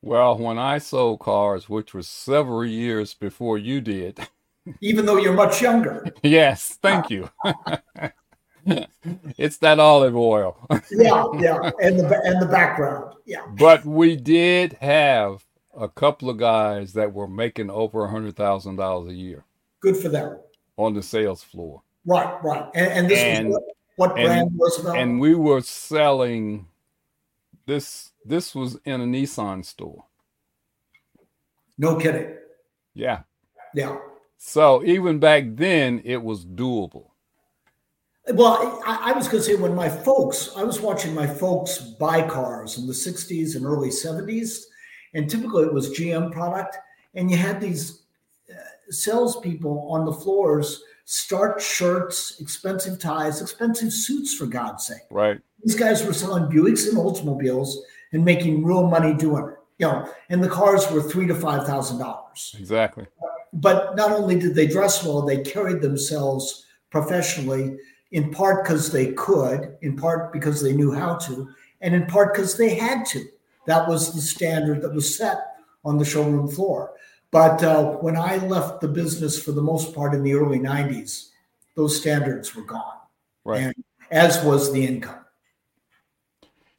Well, 0.00 0.38
when 0.38 0.58
I 0.58 0.78
sold 0.78 1.18
cars, 1.18 1.68
which 1.68 1.92
was 1.92 2.06
several 2.06 2.64
years 2.64 3.14
before 3.14 3.58
you 3.58 3.80
did, 3.80 4.20
even 4.80 5.06
though 5.06 5.16
you're 5.16 5.32
much 5.32 5.60
younger. 5.60 6.06
Yes, 6.22 6.78
thank 6.80 7.10
you. 7.10 7.28
it's 8.64 9.56
that 9.56 9.80
olive 9.80 10.16
oil. 10.16 10.64
yeah, 10.92 11.24
yeah, 11.40 11.72
and 11.82 11.98
the 11.98 12.20
and 12.24 12.40
the 12.40 12.46
background. 12.46 13.14
Yeah. 13.24 13.44
But 13.58 13.84
we 13.84 14.14
did 14.14 14.74
have 14.74 15.44
a 15.76 15.88
couple 15.88 16.30
of 16.30 16.38
guys 16.38 16.92
that 16.92 17.12
were 17.12 17.26
making 17.26 17.70
over 17.70 18.04
a 18.04 18.08
hundred 18.08 18.36
thousand 18.36 18.76
dollars 18.76 19.10
a 19.10 19.14
year. 19.14 19.44
Good 19.80 19.96
for 19.96 20.08
them. 20.08 20.38
On 20.76 20.92
the 20.92 21.02
sales 21.02 21.42
floor. 21.42 21.82
Right, 22.04 22.42
right, 22.44 22.70
and, 22.74 22.92
and 22.92 23.10
this 23.10 23.18
and, 23.18 23.48
was 23.48 23.62
what, 23.96 24.10
what 24.10 24.24
brand 24.24 24.50
was 24.54 24.78
about? 24.78 24.98
And 24.98 25.18
we 25.18 25.34
were 25.34 25.60
selling 25.60 26.66
this. 27.66 28.12
This 28.24 28.54
was 28.54 28.78
in 28.84 29.00
a 29.00 29.04
Nissan 29.04 29.64
store. 29.64 30.04
No 31.78 31.96
kidding. 31.96 32.36
Yeah. 32.94 33.20
Yeah. 33.74 33.98
So 34.38 34.82
even 34.84 35.18
back 35.18 35.44
then, 35.48 36.02
it 36.04 36.22
was 36.22 36.44
doable. 36.44 37.10
Well, 38.28 38.80
I, 38.84 39.10
I 39.10 39.12
was 39.12 39.28
going 39.28 39.42
to 39.42 39.48
say 39.48 39.54
when 39.54 39.74
my 39.74 39.88
folks, 39.88 40.50
I 40.56 40.64
was 40.64 40.80
watching 40.80 41.14
my 41.14 41.26
folks 41.26 41.78
buy 41.78 42.26
cars 42.26 42.78
in 42.78 42.86
the 42.86 42.92
60s 42.92 43.54
and 43.54 43.64
early 43.64 43.90
70s, 43.90 44.62
and 45.14 45.30
typically 45.30 45.64
it 45.64 45.72
was 45.72 45.96
GM 45.98 46.32
product. 46.32 46.76
And 47.14 47.30
you 47.30 47.36
had 47.36 47.60
these 47.60 48.02
salespeople 48.90 49.88
on 49.90 50.04
the 50.04 50.12
floors, 50.12 50.82
starch 51.04 51.62
shirts, 51.62 52.40
expensive 52.40 52.98
ties, 52.98 53.40
expensive 53.40 53.92
suits, 53.92 54.34
for 54.34 54.46
God's 54.46 54.86
sake. 54.86 55.02
Right. 55.10 55.40
These 55.62 55.76
guys 55.76 56.04
were 56.04 56.12
selling 56.12 56.44
Buicks 56.44 56.88
and 56.88 56.96
Oldsmobiles 56.96 57.74
and 58.12 58.24
making 58.24 58.64
real 58.64 58.86
money 58.86 59.14
doing 59.14 59.44
it. 59.48 59.54
You 59.78 59.88
know, 59.88 60.10
and 60.30 60.42
the 60.42 60.48
cars 60.48 60.90
were 60.90 61.02
three 61.02 61.26
to 61.26 61.34
five 61.34 61.66
thousand 61.66 61.98
dollars. 61.98 62.56
Exactly 62.58 63.06
but 63.56 63.96
not 63.96 64.12
only 64.12 64.38
did 64.38 64.54
they 64.54 64.66
dress 64.66 65.02
well, 65.02 65.22
they 65.22 65.42
carried 65.42 65.80
themselves 65.80 66.66
professionally, 66.90 67.76
in 68.12 68.30
part 68.30 68.64
because 68.64 68.92
they 68.92 69.12
could, 69.12 69.76
in 69.82 69.96
part 69.96 70.32
because 70.32 70.62
they 70.62 70.72
knew 70.74 70.92
how 70.92 71.16
to, 71.16 71.48
and 71.80 71.94
in 71.94 72.06
part 72.06 72.34
because 72.34 72.56
they 72.56 72.74
had 72.74 73.04
to. 73.06 73.24
That 73.66 73.88
was 73.88 74.14
the 74.14 74.20
standard 74.20 74.82
that 74.82 74.94
was 74.94 75.16
set 75.16 75.38
on 75.84 75.98
the 75.98 76.04
showroom 76.04 76.48
floor. 76.48 76.92
But 77.30 77.62
uh, 77.62 77.92
when 77.96 78.16
I 78.16 78.36
left 78.36 78.80
the 78.80 78.88
business 78.88 79.42
for 79.42 79.52
the 79.52 79.62
most 79.62 79.94
part 79.94 80.14
in 80.14 80.22
the 80.22 80.34
early 80.34 80.58
90s, 80.58 81.30
those 81.74 82.00
standards 82.00 82.54
were 82.54 82.64
gone. 82.64 82.98
Right. 83.44 83.60
And 83.62 83.74
as 84.10 84.42
was 84.44 84.72
the 84.72 84.84
income. 84.86 85.24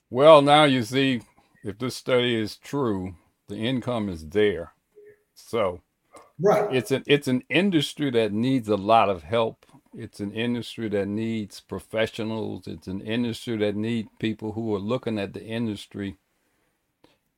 Well, 0.09 0.41
now 0.41 0.63
you 0.63 0.83
see, 0.83 1.21
if 1.63 1.77
this 1.77 1.95
study 1.95 2.35
is 2.35 2.55
true, 2.55 3.15
the 3.47 3.57
income 3.57 4.09
is 4.09 4.27
there. 4.27 4.73
So 5.35 5.81
Right. 6.39 6.73
It's 6.73 6.91
an 6.91 7.03
it's 7.07 7.27
an 7.27 7.43
industry 7.49 8.11
that 8.11 8.31
needs 8.31 8.69
a 8.69 8.75
lot 8.75 9.09
of 9.09 9.23
help. 9.23 9.65
It's 9.95 10.19
an 10.19 10.31
industry 10.31 10.87
that 10.89 11.07
needs 11.07 11.59
professionals. 11.59 12.67
It's 12.67 12.87
an 12.87 13.01
industry 13.01 13.57
that 13.57 13.75
needs 13.75 14.09
people 14.19 14.51
who 14.51 14.75
are 14.75 14.79
looking 14.79 15.17
at 15.17 15.33
the 15.33 15.43
industry 15.43 16.17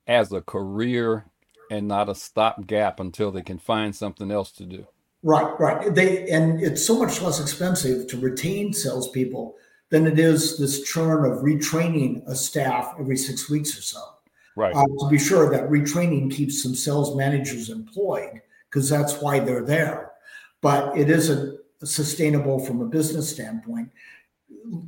as 0.05 0.33
a 0.33 0.41
career 0.41 1.25
and 1.69 1.87
not 1.87 2.09
a 2.09 2.15
stopgap 2.15 2.99
until 2.99 3.31
they 3.31 3.41
can 3.41 3.59
find 3.59 3.95
something 3.95 4.31
else 4.31 4.51
to 4.53 4.65
do. 4.65 4.87
Right, 5.21 5.59
right. 5.59 5.93
They 5.93 6.29
and 6.29 6.61
it's 6.61 6.85
so 6.85 6.97
much 6.97 7.21
less 7.21 7.41
expensive 7.41 8.07
to 8.07 8.17
retain 8.17 8.73
salespeople 8.73 9.55
than 9.89 10.07
it 10.07 10.17
is 10.19 10.57
this 10.57 10.83
churn 10.83 11.29
of 11.29 11.39
retraining 11.39 12.25
a 12.27 12.35
staff 12.35 12.95
every 12.99 13.17
six 13.17 13.49
weeks 13.49 13.77
or 13.77 13.81
so. 13.81 14.01
Right. 14.55 14.75
Uh, 14.75 14.85
to 14.85 15.09
be 15.09 15.19
sure 15.19 15.49
that 15.51 15.69
retraining 15.69 16.31
keeps 16.31 16.61
some 16.61 16.75
sales 16.75 17.15
managers 17.15 17.69
employed 17.69 18.41
because 18.69 18.89
that's 18.89 19.21
why 19.21 19.39
they're 19.39 19.65
there. 19.65 20.11
But 20.61 20.97
it 20.97 21.09
isn't 21.09 21.59
sustainable 21.83 22.59
from 22.59 22.81
a 22.81 22.85
business 22.85 23.29
standpoint. 23.29 23.89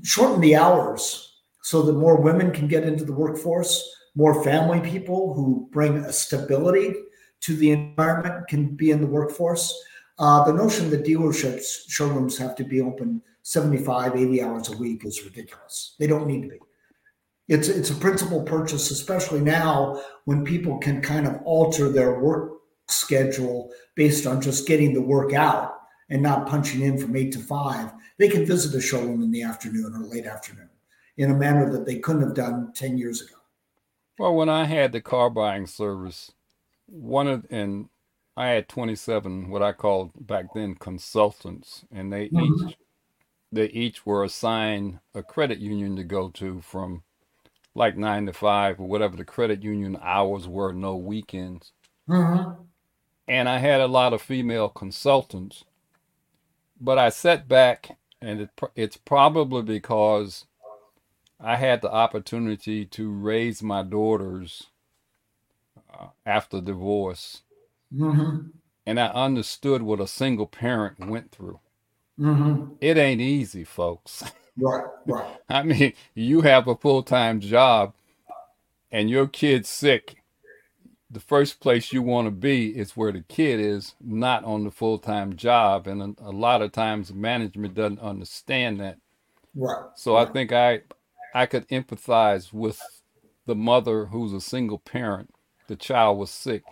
Shorten 0.03 0.41
the 0.41 0.55
hours 0.55 1.39
so 1.61 1.81
that 1.83 1.93
more 1.93 2.17
women 2.17 2.51
can 2.51 2.67
get 2.67 2.83
into 2.83 3.05
the 3.05 3.13
workforce, 3.13 3.95
more 4.15 4.43
family 4.43 4.79
people 4.81 5.33
who 5.33 5.67
bring 5.71 5.97
a 5.97 6.13
stability 6.13 6.93
to 7.41 7.55
the 7.55 7.71
environment 7.71 8.47
can 8.47 8.75
be 8.75 8.91
in 8.91 9.01
the 9.01 9.07
workforce. 9.07 9.73
Uh, 10.19 10.43
the 10.43 10.53
notion 10.53 10.89
that 10.89 11.03
dealerships, 11.03 11.89
showrooms 11.89 12.37
have 12.37 12.55
to 12.55 12.63
be 12.63 12.81
open 12.81 13.21
75, 13.43 14.15
80 14.15 14.41
hours 14.43 14.69
a 14.69 14.77
week 14.77 15.03
is 15.05 15.23
ridiculous. 15.23 15.95
They 15.97 16.07
don't 16.07 16.27
need 16.27 16.43
to 16.43 16.49
be. 16.49 16.59
It's, 17.47 17.67
it's 17.67 17.89
a 17.89 17.95
principal 17.95 18.43
purchase, 18.43 18.91
especially 18.91 19.41
now 19.41 20.01
when 20.25 20.45
people 20.45 20.77
can 20.77 21.01
kind 21.01 21.27
of 21.27 21.41
alter 21.43 21.89
their 21.89 22.19
work 22.19 22.59
schedule 22.87 23.71
based 23.95 24.27
on 24.27 24.41
just 24.41 24.67
getting 24.67 24.93
the 24.93 25.01
work 25.01 25.33
out 25.33 25.79
and 26.09 26.21
not 26.21 26.47
punching 26.47 26.81
in 26.81 26.97
from 26.97 27.15
eight 27.15 27.31
to 27.31 27.39
five, 27.39 27.91
they 28.19 28.29
can 28.29 28.45
visit 28.45 28.77
a 28.77 28.81
showroom 28.81 29.23
in 29.23 29.31
the 29.31 29.41
afternoon 29.41 29.93
or 29.95 30.05
late 30.05 30.25
afternoon 30.25 30.69
in 31.17 31.31
a 31.31 31.35
manner 31.35 31.71
that 31.71 31.85
they 31.85 31.99
couldn't 31.99 32.21
have 32.21 32.35
done 32.35 32.71
10 32.75 32.97
years 32.97 33.21
ago. 33.21 33.40
Well, 34.21 34.35
when 34.35 34.49
I 34.49 34.65
had 34.65 34.91
the 34.91 35.01
car 35.01 35.29
buying 35.29 35.65
service, 35.65 36.31
one 36.85 37.27
of, 37.27 37.45
and 37.49 37.89
I 38.37 38.49
had 38.49 38.69
27, 38.69 39.49
what 39.49 39.63
I 39.63 39.71
called 39.71 40.11
back 40.15 40.53
then 40.53 40.75
consultants, 40.75 41.85
and 41.91 42.13
they 42.13 42.29
mm-hmm. 42.29 42.67
each, 42.67 42.77
they 43.51 43.65
each 43.67 44.05
were 44.05 44.23
assigned 44.23 44.99
a 45.15 45.23
credit 45.23 45.59
union 45.59 45.95
to 45.95 46.03
go 46.03 46.29
to 46.29 46.61
from 46.61 47.03
like 47.73 47.97
nine 47.97 48.25
to 48.25 48.33
five 48.33 48.79
or 48.79 48.87
whatever 48.87 49.17
the 49.17 49.25
credit 49.25 49.63
union 49.63 49.97
hours 50.01 50.47
were, 50.47 50.73
no 50.73 50.95
weekends. 50.95 51.71
Mm-hmm 52.07 52.61
and 53.31 53.47
I 53.47 53.59
had 53.59 53.79
a 53.79 53.87
lot 53.87 54.11
of 54.11 54.21
female 54.21 54.67
consultants. 54.67 55.63
But 56.81 56.97
I 56.97 57.07
sat 57.09 57.47
back, 57.47 57.97
and 58.21 58.41
it, 58.41 58.49
it's 58.75 58.97
probably 58.97 59.61
because 59.61 60.47
I 61.43 61.55
had 61.55 61.81
the 61.81 61.91
opportunity 61.91 62.85
to 62.85 63.11
raise 63.11 63.63
my 63.63 63.83
daughters 63.83 64.67
uh, 65.93 66.07
after 66.25 66.61
divorce. 66.61 67.41
Mm-hmm. 67.93 68.47
And 68.85 68.99
I 68.99 69.07
understood 69.07 69.81
what 69.81 69.99
a 69.99 70.07
single 70.07 70.47
parent 70.47 71.07
went 71.07 71.31
through. 71.31 71.59
Mm-hmm. 72.19 72.73
It 72.79 72.97
ain't 72.97 73.21
easy, 73.21 73.63
folks. 73.63 74.23
Right, 74.57 74.83
right. 75.07 75.37
I 75.47 75.63
mean, 75.63 75.93
you 76.13 76.41
have 76.41 76.67
a 76.67 76.75
full 76.75 77.03
time 77.03 77.39
job 77.39 77.93
and 78.91 79.09
your 79.09 79.25
kid's 79.25 79.69
sick 79.69 80.21
the 81.11 81.19
first 81.19 81.59
place 81.59 81.91
you 81.91 82.01
want 82.01 82.25
to 82.27 82.31
be 82.31 82.69
is 82.69 82.95
where 82.95 83.11
the 83.11 83.21
kid 83.21 83.59
is, 83.59 83.95
not 83.99 84.45
on 84.45 84.63
the 84.63 84.71
full 84.71 84.97
time 84.97 85.35
job. 85.35 85.87
And 85.87 86.01
a, 86.01 86.29
a, 86.29 86.31
lot 86.31 86.61
of 86.61 86.71
times 86.71 87.13
management 87.13 87.75
doesn't 87.75 87.99
understand 87.99 88.79
that. 88.79 88.97
Right. 89.53 89.83
So 89.95 90.15
right. 90.15 90.27
I 90.27 90.31
think 90.31 90.53
I 90.53 90.81
I 91.33 91.45
could 91.45 91.67
empathize 91.69 92.53
with 92.53 92.81
the 93.45 93.55
mother 93.55 94.05
who's 94.05 94.33
a 94.33 94.41
single 94.41 94.79
parent, 94.79 95.33
the 95.67 95.75
child 95.75 96.17
was 96.17 96.29
sick, 96.29 96.63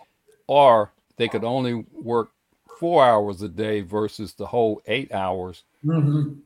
or 0.46 0.92
they 1.16 1.28
could 1.28 1.44
only 1.44 1.86
work 1.92 2.30
four 2.78 3.04
hours 3.04 3.42
a 3.42 3.48
day 3.48 3.80
versus 3.80 4.34
the 4.34 4.46
whole 4.46 4.80
eight 4.86 5.12
hours. 5.12 5.64
Mm-hmm. 5.84 6.40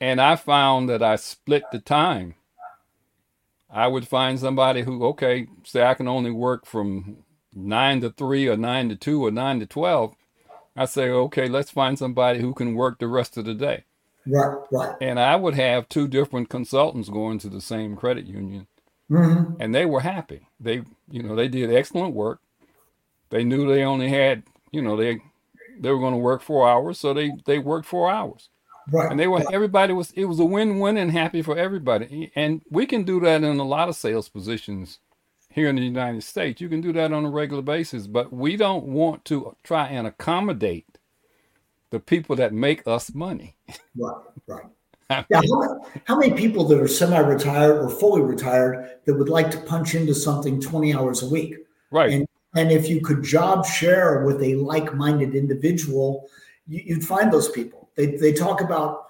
And 0.00 0.20
I 0.20 0.36
found 0.36 0.88
that 0.88 1.02
I 1.02 1.16
split 1.16 1.64
the 1.72 1.80
time. 1.80 2.34
I 3.70 3.88
would 3.88 4.06
find 4.06 4.38
somebody 4.38 4.82
who, 4.82 5.04
okay, 5.06 5.48
say 5.64 5.82
I 5.82 5.94
can 5.94 6.08
only 6.08 6.30
work 6.30 6.66
from 6.66 7.24
nine 7.56 8.00
to 8.02 8.10
three 8.10 8.46
or 8.46 8.56
nine 8.56 8.88
to 8.90 8.96
two 8.96 9.24
or 9.24 9.30
nine 9.30 9.58
to 9.60 9.66
12, 9.66 10.14
I 10.76 10.84
say, 10.84 11.08
okay, 11.08 11.48
let's 11.48 11.70
find 11.70 11.98
somebody 11.98 12.40
who 12.40 12.52
can 12.52 12.74
work 12.74 12.98
the 12.98 13.08
rest 13.08 13.36
of 13.38 13.46
the 13.46 13.54
day. 13.54 13.84
Right, 14.26 14.58
right. 14.72 14.96
And 15.00 15.20
I 15.20 15.36
would 15.36 15.54
have 15.54 15.88
two 15.88 16.08
different 16.08 16.48
consultants 16.48 17.08
going 17.10 17.38
to 17.40 17.48
the 17.48 17.60
same 17.60 17.96
credit 17.96 18.26
union, 18.26 18.66
hmm 19.08 19.54
and 19.60 19.74
they 19.74 19.86
were 19.86 20.00
happy. 20.00 20.48
They, 20.60 20.82
you 21.10 21.22
know, 21.22 21.36
they 21.36 21.48
did 21.48 21.72
excellent 21.72 22.14
work. 22.14 22.40
They 23.30 23.44
knew 23.44 23.66
they 23.68 23.84
only 23.84 24.08
had, 24.10 24.44
you 24.72 24.82
know, 24.82 24.96
they 24.96 25.20
they 25.80 25.90
were 25.90 25.98
going 26.00 26.14
to 26.14 26.18
work 26.18 26.42
four 26.42 26.68
hours, 26.68 26.98
so 27.00 27.14
they 27.14 27.32
they 27.46 27.58
worked 27.58 27.86
four 27.86 28.10
hours, 28.10 28.50
Right. 28.92 29.10
and 29.10 29.20
they 29.20 29.28
were 29.28 29.44
everybody 29.50 29.92
was 29.94 30.12
it 30.12 30.26
was 30.26 30.40
a 30.40 30.44
win 30.46 30.80
win 30.80 30.96
and 30.98 31.12
happy 31.12 31.42
for 31.42 31.56
everybody. 31.58 32.32
And 32.36 32.62
we 32.70 32.86
can 32.86 33.04
do 33.04 33.20
that 33.20 33.44
in 33.44 33.58
a 33.58 33.64
lot 33.64 33.88
of 33.90 33.96
sales 33.96 34.28
positions 34.28 35.00
here 35.50 35.68
in 35.68 35.76
the 35.76 35.82
United 35.82 36.22
States. 36.24 36.60
You 36.60 36.68
can 36.68 36.80
do 36.82 36.92
that 36.94 37.12
on 37.12 37.24
a 37.26 37.30
regular 37.30 37.62
basis, 37.62 38.06
but 38.08 38.32
we 38.32 38.56
don't 38.56 38.86
want 38.86 39.24
to 39.26 39.56
try 39.64 39.88
and 39.88 40.06
accommodate 40.06 40.95
the 41.90 42.00
people 42.00 42.36
that 42.36 42.52
make 42.52 42.86
us 42.86 43.14
money. 43.14 43.56
Right, 43.96 44.16
right. 44.46 44.66
Yeah, 45.30 45.40
how, 45.48 45.60
many- 45.60 46.02
how 46.04 46.18
many 46.18 46.32
people 46.34 46.64
that 46.64 46.80
are 46.80 46.88
semi-retired 46.88 47.78
or 47.78 47.88
fully 47.88 48.22
retired 48.22 48.98
that 49.04 49.14
would 49.14 49.28
like 49.28 49.52
to 49.52 49.60
punch 49.60 49.94
into 49.94 50.12
something 50.12 50.60
20 50.60 50.94
hours 50.94 51.22
a 51.22 51.28
week? 51.28 51.54
Right. 51.92 52.12
And 52.12 52.26
and 52.56 52.72
if 52.72 52.88
you 52.88 53.00
could 53.00 53.22
job 53.22 53.64
share 53.66 54.24
with 54.24 54.42
a 54.42 54.56
like-minded 54.56 55.34
individual, 55.36 56.28
you, 56.66 56.82
you'd 56.86 57.04
find 57.04 57.32
those 57.32 57.50
people. 57.50 57.90
They 57.94 58.16
they 58.16 58.32
talk 58.32 58.60
about 58.60 59.06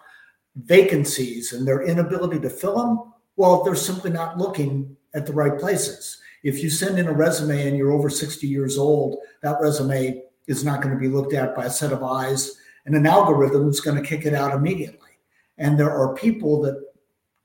vacancies 0.57 1.53
and 1.53 1.67
their 1.67 1.83
inability 1.83 2.41
to 2.41 2.51
fill 2.51 2.77
them. 2.77 3.13
Well, 3.37 3.63
they're 3.65 3.75
simply 3.75 4.11
not 4.11 4.37
looking 4.37 4.97
at 5.15 5.27
the 5.27 5.33
right 5.33 5.59
places. 5.59 6.21
If 6.43 6.63
you 6.63 6.71
send 6.71 6.99
in 6.99 7.07
a 7.07 7.13
resume 7.13 7.67
and 7.69 7.77
you're 7.77 7.93
over 7.93 8.11
60 8.11 8.47
years 8.47 8.79
old, 8.79 9.19
that 9.43 9.61
resume 9.61 10.23
is 10.47 10.65
not 10.65 10.83
going 10.83 10.95
to 10.95 11.01
be 11.01 11.09
looked 11.09 11.33
at 11.35 11.57
by 11.57 11.65
a 11.65 11.71
set 11.71 11.93
of 11.93 12.03
eyes, 12.03 12.59
and 12.87 12.95
an 12.95 13.07
algorithm 13.07 13.69
is 13.69 13.81
going 13.81 14.01
to 14.01 14.09
kick 14.09 14.25
it 14.25 14.35
out 14.35 14.53
immediately. 14.53 15.11
And 15.59 15.79
there 15.79 15.91
are 15.91 16.15
people 16.15 16.63
that 16.63 16.83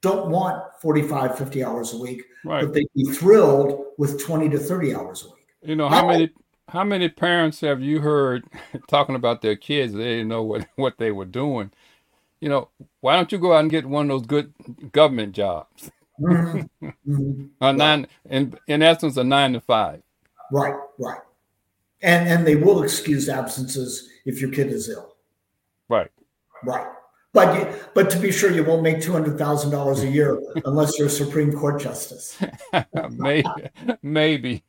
don't 0.02 0.30
want 0.30 0.64
45, 0.80 1.38
50 1.38 1.64
hours 1.64 1.94
a 1.94 1.98
week, 1.98 2.24
right. 2.46 2.64
but 2.64 2.74
they'd 2.74 2.88
be 2.96 3.06
thrilled 3.06 3.86
with 3.98 4.24
20 4.24 4.50
to 4.50 4.60
30 4.60 4.96
hours 4.96 5.24
a 5.24 5.28
week. 5.28 5.48
You 5.64 5.76
know 5.76 5.90
how 5.90 6.08
many 6.08 6.32
how 6.70 6.84
many 6.84 7.10
parents 7.10 7.62
have 7.62 7.82
you 7.82 8.00
heard 8.00 8.46
talking 8.88 9.16
about 9.16 9.42
their 9.42 9.56
kids? 9.56 9.94
They 9.94 10.04
didn't 10.04 10.30
know 10.30 10.44
what 10.44 10.68
what 10.76 10.98
they 10.98 11.12
were 11.12 11.26
doing. 11.26 11.72
You 12.40 12.50
know, 12.50 12.70
why 13.02 13.16
don't 13.16 13.32
you 13.32 13.38
go 13.38 13.54
out 13.54 13.60
and 13.60 13.70
get 13.70 13.86
one 13.86 14.10
of 14.10 14.10
those 14.10 14.26
good 14.26 14.54
government 14.92 15.34
jobs? 15.34 15.92
Mhm. 16.20 16.70
Mhm. 17.08 17.50
A 17.62 17.74
nine, 17.74 18.08
in 18.30 18.56
in 18.68 18.82
essence, 18.82 19.18
a 19.18 19.24
nine 19.24 19.54
to 19.54 19.62
five. 19.62 20.02
Right, 20.52 20.76
right. 20.98 21.22
And 22.02 22.28
and 22.28 22.48
they 22.48 22.56
will 22.56 22.82
excuse 22.82 23.30
absences 23.30 24.10
if 24.26 24.42
your 24.42 24.52
kid 24.52 24.68
is 24.68 24.90
ill. 24.90 25.11
Right. 25.92 26.10
Right. 26.64 26.88
But 27.34 27.58
you, 27.58 27.80
but 27.94 28.10
to 28.12 28.20
be 28.20 28.32
sure, 28.32 28.52
you 28.52 28.64
won't 28.64 28.82
make 28.82 29.02
two 29.02 29.12
hundred 29.12 29.38
thousand 29.38 29.72
dollars 29.72 30.04
a 30.04 30.08
year 30.08 30.42
unless 30.66 30.98
you're 30.98 31.08
a 31.08 31.12
Supreme 31.12 31.52
Court 31.54 31.82
justice. 31.82 32.38
maybe, 33.12 33.50
maybe. 34.02 34.64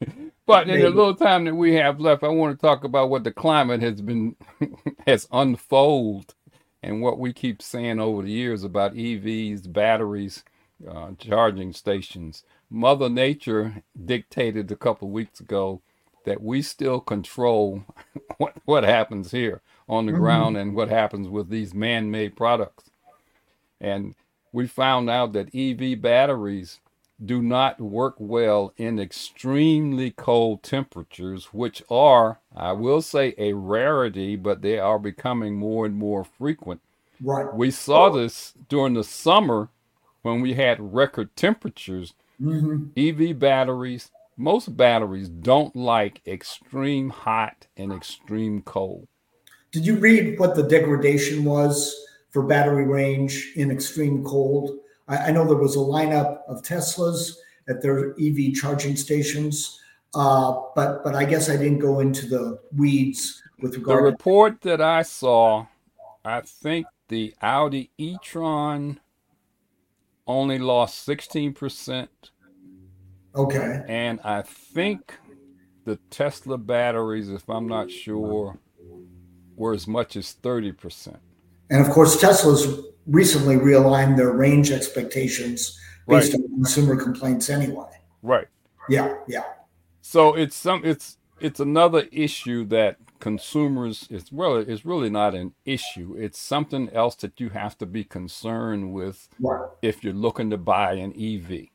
But 0.46 0.68
in 0.68 0.80
the 0.80 0.90
little 0.90 1.14
time 1.14 1.44
that 1.44 1.54
we 1.54 1.74
have 1.74 2.00
left, 2.00 2.22
I 2.22 2.28
want 2.28 2.58
to 2.58 2.60
talk 2.60 2.84
about 2.84 3.10
what 3.10 3.24
the 3.24 3.32
climate 3.32 3.82
has 3.82 4.00
been 4.00 4.36
has 5.06 5.28
unfolded, 5.32 6.34
and 6.82 7.02
what 7.02 7.18
we 7.18 7.32
keep 7.32 7.62
saying 7.62 8.00
over 8.00 8.22
the 8.22 8.30
years 8.30 8.64
about 8.64 8.94
EVs, 8.94 9.72
batteries, 9.72 10.44
uh, 10.88 11.10
charging 11.18 11.72
stations. 11.72 12.44
Mother 12.70 13.08
Nature 13.08 13.82
dictated 14.04 14.70
a 14.70 14.76
couple 14.76 15.08
of 15.08 15.12
weeks 15.12 15.40
ago 15.40 15.82
that 16.24 16.42
we 16.42 16.62
still 16.62 17.00
control 17.00 17.84
what 18.38 18.54
what 18.64 18.84
happens 18.84 19.30
here 19.30 19.60
on 19.88 20.06
the 20.06 20.12
Mhm. 20.12 20.18
ground 20.18 20.56
and 20.56 20.74
what 20.74 20.88
happens 20.88 21.28
with 21.28 21.48
these 21.48 21.74
man-made 21.74 22.36
products. 22.36 22.90
And 23.80 24.14
we 24.52 24.66
found 24.66 25.10
out 25.10 25.32
that 25.32 25.54
EV 25.54 26.00
batteries 26.00 26.80
do 27.24 27.40
not 27.42 27.80
work 27.80 28.14
well 28.18 28.72
in 28.76 28.98
extremely 28.98 30.10
cold 30.10 30.62
temperatures, 30.62 31.46
which 31.52 31.82
are, 31.90 32.40
I 32.54 32.72
will 32.72 33.02
say, 33.02 33.34
a 33.38 33.52
rarity, 33.52 34.36
but 34.36 34.62
they 34.62 34.78
are 34.78 34.98
becoming 34.98 35.54
more 35.56 35.86
and 35.86 35.94
more 35.96 36.24
frequent. 36.24 36.80
Right. 37.20 37.52
We 37.54 37.70
saw 37.70 38.10
this 38.10 38.54
during 38.68 38.94
the 38.94 39.04
summer 39.04 39.68
when 40.22 40.40
we 40.40 40.54
had 40.54 40.94
record 40.94 41.34
temperatures. 41.36 42.14
hmm 42.40 42.86
EV 42.96 43.38
batteries, 43.38 44.10
most 44.36 44.76
batteries 44.76 45.28
don't 45.28 45.74
like 45.76 46.20
extreme 46.26 47.10
hot 47.10 47.66
and 47.76 47.92
extreme 47.92 48.62
cold. 48.62 49.08
Did 49.70 49.86
you 49.86 49.96
read 49.96 50.38
what 50.38 50.54
the 50.54 50.62
degradation 50.62 51.44
was 51.44 51.94
for 52.30 52.42
battery 52.42 52.86
range 52.86 53.52
in 53.56 53.70
extreme 53.70 54.24
cold? 54.24 54.78
I, 55.08 55.16
I 55.16 55.30
know 55.30 55.46
there 55.46 55.56
was 55.56 55.76
a 55.76 55.80
lineup 55.80 56.40
of 56.48 56.62
Teslas 56.62 57.36
at 57.68 57.82
their 57.82 58.14
EV 58.20 58.54
charging 58.54 58.96
stations, 58.96 59.80
uh, 60.14 60.60
but 60.74 61.02
but 61.04 61.14
I 61.14 61.24
guess 61.24 61.48
I 61.48 61.56
didn't 61.56 61.78
go 61.78 62.00
into 62.00 62.26
the 62.26 62.58
weeds 62.76 63.42
with 63.60 63.72
The 63.72 63.78
regard 63.78 64.00
to 64.00 64.04
report 64.04 64.60
that 64.62 64.80
I 64.80 65.02
saw, 65.02 65.66
I 66.24 66.40
think 66.40 66.86
the 67.08 67.34
Audi 67.40 67.90
e-tron 67.98 69.00
only 70.26 70.58
lost 70.58 71.06
16%, 71.06 72.08
okay. 73.34 73.84
and 73.88 74.20
I 74.24 74.42
think 74.42 75.14
the 75.84 75.96
Tesla 76.10 76.58
batteries, 76.58 77.28
if 77.28 77.48
I'm 77.48 77.66
not 77.66 77.90
sure, 77.90 78.58
were 79.56 79.74
as 79.74 79.86
much 79.86 80.16
as 80.16 80.36
30%. 80.42 81.16
And 81.70 81.84
of 81.84 81.90
course, 81.90 82.20
Tesla's 82.20 82.80
recently 83.06 83.56
realigned 83.56 84.16
their 84.16 84.32
range 84.32 84.70
expectations 84.70 85.78
based 86.06 86.34
on 86.34 86.42
consumer 86.42 86.96
complaints 86.96 87.50
anyway. 87.50 87.88
Right. 88.22 88.46
Yeah, 88.88 89.16
yeah. 89.26 89.44
So 90.02 90.34
it's 90.34 90.56
some 90.56 90.84
it's 90.84 91.16
it's 91.40 91.60
another 91.60 92.06
issue 92.12 92.64
that 92.66 92.96
consumers 93.20 94.08
it's 94.10 94.32
well 94.32 94.56
it's 94.56 94.84
really 94.84 95.10
not 95.10 95.34
an 95.34 95.54
issue. 95.64 96.14
It's 96.18 96.38
something 96.38 96.90
else 96.90 97.14
that 97.16 97.40
you 97.40 97.50
have 97.50 97.78
to 97.78 97.86
be 97.86 98.04
concerned 98.04 98.92
with 98.92 99.28
Right. 99.40 99.68
if 99.80 100.02
you're 100.02 100.12
looking 100.12 100.50
to 100.50 100.58
buy 100.58 100.94
an 100.94 101.12
EV. 101.16 101.68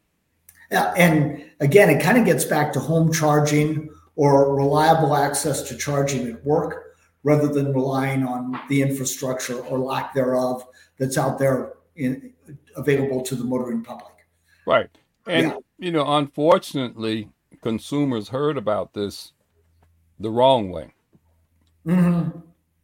Yeah, 0.71 0.93
and 0.97 1.45
again, 1.60 1.89
it 1.89 2.01
kind 2.01 2.17
of 2.17 2.25
gets 2.25 2.43
back 2.43 2.73
to 2.73 2.80
home 2.80 3.12
charging 3.12 3.89
or 4.15 4.56
reliable 4.56 5.15
access 5.15 5.62
to 5.63 5.77
charging 5.77 6.27
at 6.27 6.43
work 6.45 6.97
rather 7.23 7.47
than 7.47 7.73
relying 7.73 8.23
on 8.23 8.60
the 8.69 8.82
infrastructure 8.82 9.60
or 9.65 9.80
lack 9.80 10.13
thereof 10.13 10.65
that's 10.97 11.17
out 11.17 11.38
there 11.39 11.73
in, 11.95 12.34
available 12.75 13.21
to 13.21 13.36
the 13.36 13.43
motoring 13.43 13.84
public. 13.84 14.13
Right. 14.65 14.89
And 15.25 15.47
Yeah. 15.47 15.58
you 15.77 15.91
know, 15.91 16.06
unfortunately, 16.17 17.30
consumers 17.62 18.30
heard 18.30 18.58
about 18.58 18.93
this 18.93 19.34
the 20.19 20.32
wrong 20.32 20.69
way 20.69 20.93
Mhm. 21.86 22.41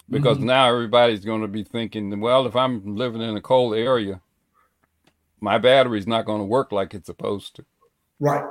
because 0.10 0.38
Mhm. 0.38 0.44
now 0.44 0.68
everybody's 0.68 1.26
going 1.26 1.42
to 1.42 1.48
be 1.48 1.64
thinking, 1.64 2.20
well, 2.20 2.46
if 2.46 2.56
I'm 2.56 2.96
living 2.96 3.22
in 3.22 3.36
a 3.36 3.42
cold 3.42 3.76
area, 3.76 4.22
my 5.40 5.58
battery's 5.58 6.08
not 6.08 6.26
going 6.26 6.40
to 6.40 6.46
work 6.46 6.72
like 6.72 6.94
it's 6.94 7.08
supposed 7.08 7.56
to. 7.56 7.66
Right. 8.24 8.46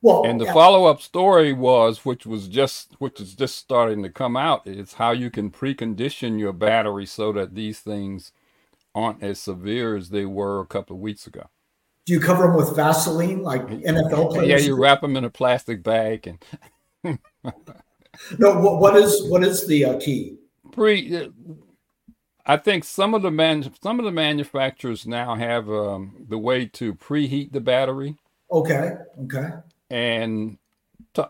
Well, 0.00 0.24
And 0.24 0.40
the 0.40 0.46
yeah, 0.46 0.54
follow-up 0.54 1.00
story 1.02 1.52
was, 1.52 2.04
which 2.04 2.26
was 2.26 2.48
just, 2.48 2.94
which 2.98 3.20
is 3.20 3.34
just 3.34 3.56
starting 3.56 4.02
to 4.02 4.10
come 4.10 4.36
out, 4.36 4.66
is 4.66 4.94
how 4.94 5.12
you 5.12 5.30
can 5.30 5.50
precondition 5.50 6.38
your 6.38 6.52
battery 6.52 7.06
so 7.06 7.30
that 7.32 7.54
these 7.54 7.80
things 7.80 8.32
aren't 8.94 9.22
as 9.22 9.38
severe 9.38 9.94
as 9.96 10.08
they 10.08 10.24
were 10.24 10.60
a 10.60 10.66
couple 10.66 10.96
of 10.96 11.02
weeks 11.02 11.26
ago. 11.26 11.48
do 12.06 12.14
you 12.14 12.20
cover 12.20 12.44
them 12.44 12.56
with 12.56 12.74
Vaseline 12.74 13.42
like 13.42 13.66
NFL 13.66 14.30
players? 14.30 14.48
Yeah, 14.48 14.56
you 14.58 14.76
wrap 14.80 15.02
them 15.02 15.16
in 15.16 15.24
a 15.24 15.30
plastic 15.30 15.82
bag 15.82 16.26
and 16.26 16.38
No. 18.38 18.58
What, 18.58 18.80
what 18.80 18.96
is 18.96 19.28
what 19.30 19.44
is 19.44 19.66
the 19.66 19.84
uh, 19.84 19.98
key? 19.98 20.36
pre. 20.72 21.30
I 22.44 22.56
think 22.56 22.82
some 22.84 23.14
of 23.14 23.22
the 23.22 23.30
man, 23.30 23.70
some 23.82 24.00
of 24.00 24.04
the 24.04 24.10
manufacturers 24.10 25.06
now 25.06 25.36
have 25.36 25.70
um, 25.70 26.26
the 26.28 26.38
way 26.38 26.66
to 26.66 26.94
preheat 26.94 27.52
the 27.52 27.60
battery, 27.60 28.16
Okay. 28.52 28.92
Okay. 29.24 29.48
and 29.90 30.58
t- 31.14 31.22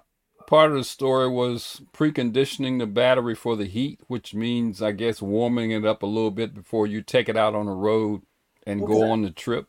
part 0.47 0.71
of 0.71 0.77
the 0.77 0.85
story 0.85 1.29
was 1.29 1.81
preconditioning 1.93 2.79
the 2.79 2.87
battery 2.87 3.35
for 3.35 3.57
the 3.57 3.65
heat, 3.65 4.01
which 4.09 4.35
means, 4.35 4.83
I 4.83 4.93
guess, 4.93 5.23
warming 5.23 5.71
it 5.71 5.85
up 5.85 6.03
a 6.03 6.07
little 6.07 6.31
bit 6.33 6.55
before 6.55 6.87
you 6.87 7.01
take 7.01 7.29
it 7.29 7.37
out 7.37 7.55
on 7.55 7.67
the 7.67 7.73
road 7.73 8.23
and 8.67 8.87
go 8.87 9.11
on 9.11 9.23
the 9.23 9.31
trip. 9.31 9.69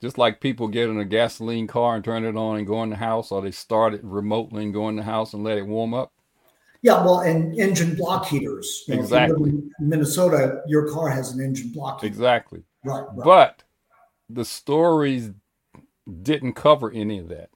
Just 0.00 0.18
like 0.18 0.40
people 0.40 0.66
get 0.66 0.88
in 0.88 0.98
a 0.98 1.04
gasoline 1.04 1.66
car 1.68 1.94
and 1.94 2.04
turn 2.04 2.24
it 2.24 2.36
on 2.36 2.56
and 2.58 2.66
go 2.66 2.82
in 2.82 2.90
the 2.90 2.96
house, 2.96 3.30
or 3.30 3.40
they 3.42 3.52
start 3.52 3.94
it 3.94 4.02
remotely 4.02 4.64
and 4.64 4.72
go 4.74 4.88
in 4.88 4.96
the 4.96 5.02
house 5.04 5.32
and 5.32 5.44
let 5.44 5.58
it 5.58 5.66
warm 5.66 5.94
up. 5.94 6.12
Yeah, 6.82 7.04
well, 7.04 7.20
and 7.20 7.56
engine 7.60 7.94
block 7.94 8.26
heaters. 8.26 8.82
You 8.88 8.96
know, 8.96 9.02
if 9.04 9.10
you 9.10 9.16
live 9.16 9.30
Exactly. 9.30 9.50
in 9.50 9.72
Minnesota, 9.78 10.62
your 10.66 10.88
car 10.88 11.08
has 11.08 11.30
an 11.30 11.40
engine 11.40 11.70
block 11.70 12.00
heater. 12.00 12.12
Exactly. 12.12 12.64
Right, 12.84 13.04
right. 13.14 13.24
But 13.24 13.62
the 14.28 14.44
stories 14.44 15.30
didn't 16.22 16.54
cover 16.54 16.90
any 16.90 17.18
of 17.18 17.28
that. 17.28 17.50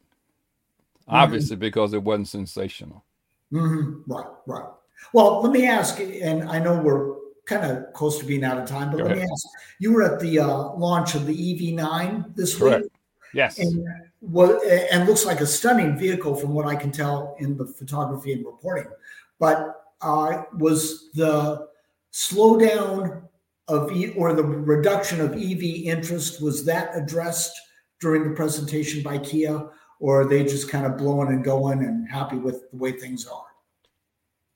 Obviously, 1.08 1.56
because 1.56 1.92
it 1.94 2.02
wasn't 2.02 2.28
sensational. 2.28 3.04
hmm 3.50 4.00
Right, 4.06 4.26
right. 4.46 4.68
Well, 5.12 5.40
let 5.42 5.52
me 5.52 5.66
ask, 5.66 6.00
and 6.00 6.44
I 6.48 6.58
know 6.58 6.80
we're 6.80 7.14
kind 7.44 7.64
of 7.70 7.92
close 7.92 8.18
to 8.18 8.24
being 8.24 8.42
out 8.42 8.58
of 8.58 8.68
time, 8.68 8.90
but 8.90 8.98
Go 8.98 9.04
let 9.04 9.12
ahead. 9.12 9.24
me 9.24 9.30
ask: 9.30 9.46
You 9.78 9.92
were 9.92 10.02
at 10.02 10.18
the 10.20 10.40
uh, 10.40 10.72
launch 10.72 11.14
of 11.14 11.26
the 11.26 11.34
EV9 11.34 12.34
this 12.34 12.56
Correct. 12.58 12.82
week, 12.84 12.92
Yes. 13.34 13.58
and 13.60 13.86
what 14.20 14.64
and 14.66 15.06
looks 15.08 15.24
like 15.24 15.40
a 15.40 15.46
stunning 15.46 15.96
vehicle 15.96 16.34
from 16.34 16.54
what 16.54 16.66
I 16.66 16.74
can 16.74 16.90
tell 16.90 17.36
in 17.38 17.56
the 17.56 17.66
photography 17.66 18.32
and 18.32 18.44
reporting. 18.44 18.90
But 19.38 19.84
uh, 20.00 20.42
was 20.54 21.10
the 21.12 21.68
slowdown 22.12 23.22
of 23.68 23.92
e- 23.92 24.10
or 24.16 24.32
the 24.32 24.42
reduction 24.42 25.20
of 25.20 25.34
EV 25.34 25.62
interest 25.84 26.42
was 26.42 26.64
that 26.64 26.90
addressed 26.96 27.60
during 28.00 28.24
the 28.28 28.34
presentation 28.34 29.02
by 29.02 29.18
Kia, 29.18 29.68
or 30.00 30.22
are 30.22 30.24
they 30.26 30.44
just 30.44 30.70
kind 30.70 30.86
of 30.86 30.98
blowing 30.98 31.28
and 31.28 31.44
going 31.44 31.82
and 31.82 32.08
happy 32.08 32.36
with 32.36 32.70
the 32.70 32.76
way 32.76 32.92
things 32.92 33.26
are? 33.26 33.42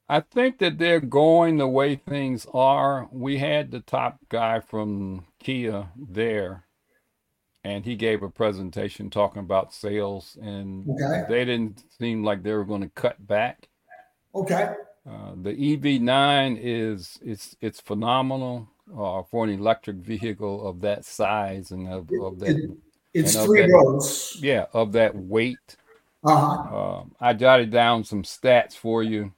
I 0.08 0.20
think 0.20 0.58
that 0.58 0.78
they're 0.78 1.00
going 1.00 1.56
the 1.58 1.68
way 1.68 1.94
things 1.94 2.46
are. 2.52 3.08
We 3.12 3.38
had 3.38 3.70
the 3.70 3.80
top 3.80 4.18
guy 4.28 4.60
from 4.60 5.26
Kia 5.38 5.88
there, 5.96 6.66
and 7.62 7.84
he 7.84 7.94
gave 7.94 8.22
a 8.22 8.28
presentation 8.28 9.08
talking 9.08 9.40
about 9.40 9.72
sales, 9.72 10.36
and 10.42 10.88
Okay. 10.90 11.24
they 11.28 11.44
didn't 11.44 11.84
seem 11.98 12.24
like 12.24 12.42
they 12.42 12.52
were 12.52 12.64
going 12.64 12.82
to 12.82 12.88
cut 12.88 13.24
back. 13.26 13.68
Okay. 14.34 14.74
Uh, 15.08 15.32
the 15.40 15.54
EV9 15.54 16.58
is 16.60 17.18
it's 17.22 17.56
it's 17.60 17.80
phenomenal 17.80 18.68
uh, 18.96 19.22
for 19.22 19.44
an 19.44 19.50
electric 19.50 19.96
vehicle 19.96 20.68
of 20.68 20.80
that 20.82 21.04
size 21.04 21.70
and 21.70 21.88
of, 21.88 22.10
of 22.20 22.38
that 22.40 22.76
it's 23.14 23.34
three 23.36 23.62
that- 23.62 23.68
rows. 23.72 24.36
yeah 24.40 24.66
of 24.72 24.92
that 24.92 25.14
weight. 25.16 25.76
Uh-huh. 26.22 26.76
Uh, 26.76 27.04
I 27.20 27.32
jotted 27.32 27.70
down 27.70 28.04
some 28.04 28.22
stats 28.24 28.74
for 28.74 29.02
you. 29.02 29.32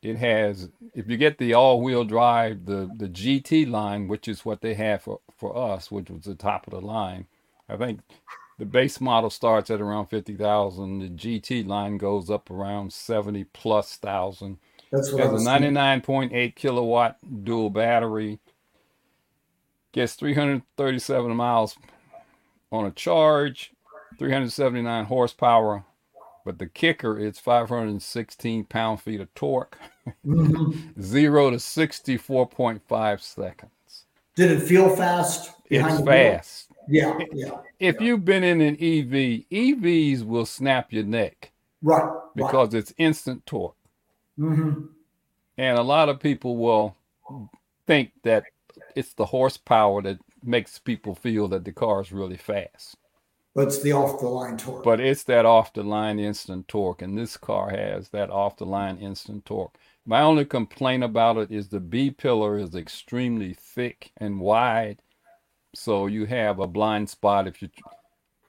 It 0.00 0.16
has, 0.16 0.68
if 0.94 1.08
you 1.08 1.16
get 1.16 1.36
the 1.38 1.54
all-wheel 1.54 2.04
drive, 2.04 2.64
the 2.66 2.88
the 2.96 3.08
GT 3.08 3.68
line, 3.68 4.08
which 4.08 4.26
is 4.28 4.44
what 4.44 4.60
they 4.60 4.74
have 4.74 5.02
for 5.02 5.20
for 5.36 5.56
us, 5.56 5.90
which 5.90 6.08
was 6.08 6.22
the 6.24 6.34
top 6.34 6.66
of 6.66 6.72
the 6.72 6.80
line. 6.80 7.26
I 7.68 7.76
think 7.76 8.00
the 8.58 8.64
base 8.64 9.00
model 9.00 9.28
starts 9.28 9.70
at 9.70 9.80
around 9.80 10.06
fifty 10.06 10.34
thousand. 10.34 11.00
The 11.00 11.08
GT 11.08 11.66
line 11.66 11.98
goes 11.98 12.30
up 12.30 12.48
around 12.50 12.92
seventy 12.92 13.44
plus 13.44 13.96
thousand. 13.96 14.58
That's 14.90 15.12
what 15.12 15.20
has 15.20 15.30
a 15.30 15.32
was 15.34 15.44
ninety 15.44 15.64
thinking. 15.64 15.74
nine 15.74 16.00
point 16.00 16.32
eight 16.32 16.54
kilowatt 16.56 17.18
dual 17.44 17.68
battery. 17.68 18.38
Gets 19.92 20.14
three 20.14 20.34
hundred 20.34 20.62
thirty 20.76 20.98
seven 21.00 21.34
miles 21.34 21.76
on 22.70 22.86
a 22.86 22.90
charge, 22.90 23.72
three 24.18 24.32
hundred 24.32 24.52
seventy 24.52 24.82
nine 24.82 25.04
horsepower. 25.06 25.84
But 26.44 26.58
the 26.58 26.66
kicker 26.66 27.18
it's 27.18 27.38
516 27.38 28.64
pound 28.64 29.00
feet 29.02 29.20
of 29.20 29.32
torque, 29.34 29.76
Mhm. 30.24 31.00
zero 31.02 31.50
to 31.50 31.56
64.5 31.56 33.20
seconds. 33.20 34.04
Did 34.34 34.52
it 34.52 34.60
feel 34.60 34.94
fast? 34.94 35.52
It's 35.68 36.00
fast. 36.04 36.70
Yeah, 36.88 37.18
yeah. 37.32 37.50
If 37.78 38.00
you've 38.00 38.24
been 38.24 38.44
in 38.44 38.62
an 38.62 38.76
EV, 38.76 39.44
EVs 39.50 40.24
will 40.24 40.46
snap 40.46 40.90
your 40.90 41.04
neck 41.04 41.52
Right. 41.82 42.02
right. 42.02 42.20
because 42.34 42.72
it's 42.72 42.94
instant 42.96 43.44
torque. 43.44 43.76
hmm 44.38 44.86
And 45.58 45.76
a 45.78 45.82
lot 45.82 46.08
of 46.08 46.18
people 46.20 46.56
will 46.56 46.96
think 47.86 48.12
that 48.22 48.44
it's 48.94 49.12
the 49.12 49.26
horsepower 49.26 50.00
that 50.02 50.18
makes 50.42 50.78
people 50.78 51.14
feel 51.14 51.48
that 51.48 51.64
the 51.64 51.72
car 51.72 52.00
is 52.00 52.12
really 52.12 52.36
fast. 52.36 52.96
But 53.54 53.68
it's 53.68 53.82
the 53.82 53.92
off 53.92 54.20
the 54.20 54.28
line 54.28 54.56
torque. 54.56 54.84
But 54.84 55.00
it's 55.00 55.24
that 55.24 55.44
off 55.46 55.72
the 55.72 55.82
line 55.82 56.18
instant 56.18 56.68
torque, 56.68 57.02
and 57.02 57.18
this 57.18 57.36
car 57.36 57.70
has 57.70 58.10
that 58.10 58.30
off 58.30 58.56
the 58.56 58.66
line 58.66 58.98
instant 58.98 59.44
torque. 59.44 59.74
My 60.06 60.20
only 60.22 60.44
complaint 60.44 61.02
about 61.02 61.36
it 61.38 61.50
is 61.50 61.68
the 61.68 61.80
B 61.80 62.10
pillar 62.10 62.58
is 62.58 62.74
extremely 62.74 63.54
thick 63.54 64.12
and 64.16 64.40
wide, 64.40 65.02
so 65.74 66.06
you 66.06 66.26
have 66.26 66.60
a 66.60 66.66
blind 66.66 67.10
spot 67.10 67.46
if 67.48 67.62
you 67.62 67.68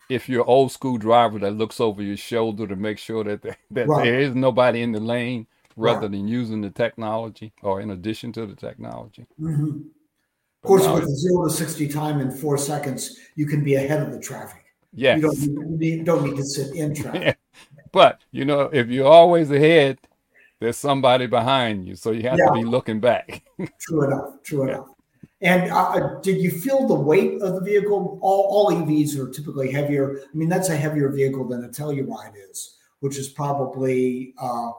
if 0.10 0.28
you're 0.30 0.42
an 0.42 0.48
old 0.48 0.72
school 0.72 0.98
driver 0.98 1.40
that 1.40 1.52
looks 1.52 1.80
over 1.80 2.02
your 2.02 2.18
shoulder 2.18 2.68
to 2.68 2.76
make 2.76 2.98
sure 2.98 3.24
that 3.24 3.42
there, 3.42 3.58
that 3.72 3.88
Right. 3.88 4.04
there 4.04 4.20
is 4.20 4.36
nobody 4.36 4.82
in 4.82 4.92
the 4.92 5.00
lane 5.00 5.48
rather 5.76 6.02
Right. 6.02 6.12
than 6.12 6.28
using 6.28 6.62
the 6.62 6.70
technology 6.72 7.54
or 7.62 7.80
in 7.82 7.92
addition 7.92 8.32
to 8.34 8.46
the 8.46 8.56
technology. 8.56 9.26
Mhm. 9.40 9.92
Of 10.64 10.68
course, 10.68 10.84
now 10.84 10.96
with 10.96 11.04
it- 11.04 11.08
the 11.08 11.16
zero 11.16 11.44
to 11.48 11.50
sixty 11.54 11.88
time 11.88 12.20
in 12.20 12.32
four 12.32 12.58
seconds, 12.58 13.18
you 13.36 13.46
can 13.46 13.64
be 13.64 13.76
ahead 13.76 14.02
of 14.02 14.12
the 14.12 14.20
traffic. 14.20 14.64
Yes. 14.94 15.18
You 15.18 15.22
don't 15.24 15.40
need, 15.40 15.50
you 15.50 15.66
need- 15.98 16.06
don't 16.06 16.24
need 16.26 16.36
to 16.38 16.44
sit 16.44 16.76
in 16.76 16.94
traffic. 16.96 17.38
But 17.92 18.22
you 18.32 18.46
know, 18.46 18.70
if 18.72 18.88
you're 18.90 19.08
always 19.08 19.50
ahead, 19.52 20.00
there's 20.60 20.78
somebody 20.78 21.26
behind 21.28 21.88
you, 21.88 21.96
so 21.96 22.12
you 22.12 22.24
have 22.24 22.38
Yeah. 22.38 22.48
to 22.48 22.54
be 22.54 22.64
looking 22.66 23.00
back. 23.00 23.42
True 23.80 24.04
enough. 24.04 24.44
True 24.44 24.64
enough. 24.70 24.88
And 25.42 25.72
uh, 25.72 26.20
did 26.22 26.42
you 26.42 26.52
feel 26.52 26.86
the 26.86 26.94
weight 26.94 27.42
of 27.42 27.56
the 27.56 27.62
vehicle? 27.62 28.20
All, 28.22 28.42
all 28.52 28.72
EVs 28.76 29.18
are 29.18 29.30
typically 29.32 29.72
heavier. 29.72 30.20
I 30.20 30.38
mean, 30.38 30.50
that's 30.50 30.68
a 30.68 30.76
heavier 30.76 31.08
vehicle 31.10 31.48
than 31.48 31.64
a 31.64 31.70
Telluride 31.70 32.34
is, 32.52 32.76
which 33.00 33.18
is 33.18 33.30
probably, 33.30 34.34
uh, 34.38 34.72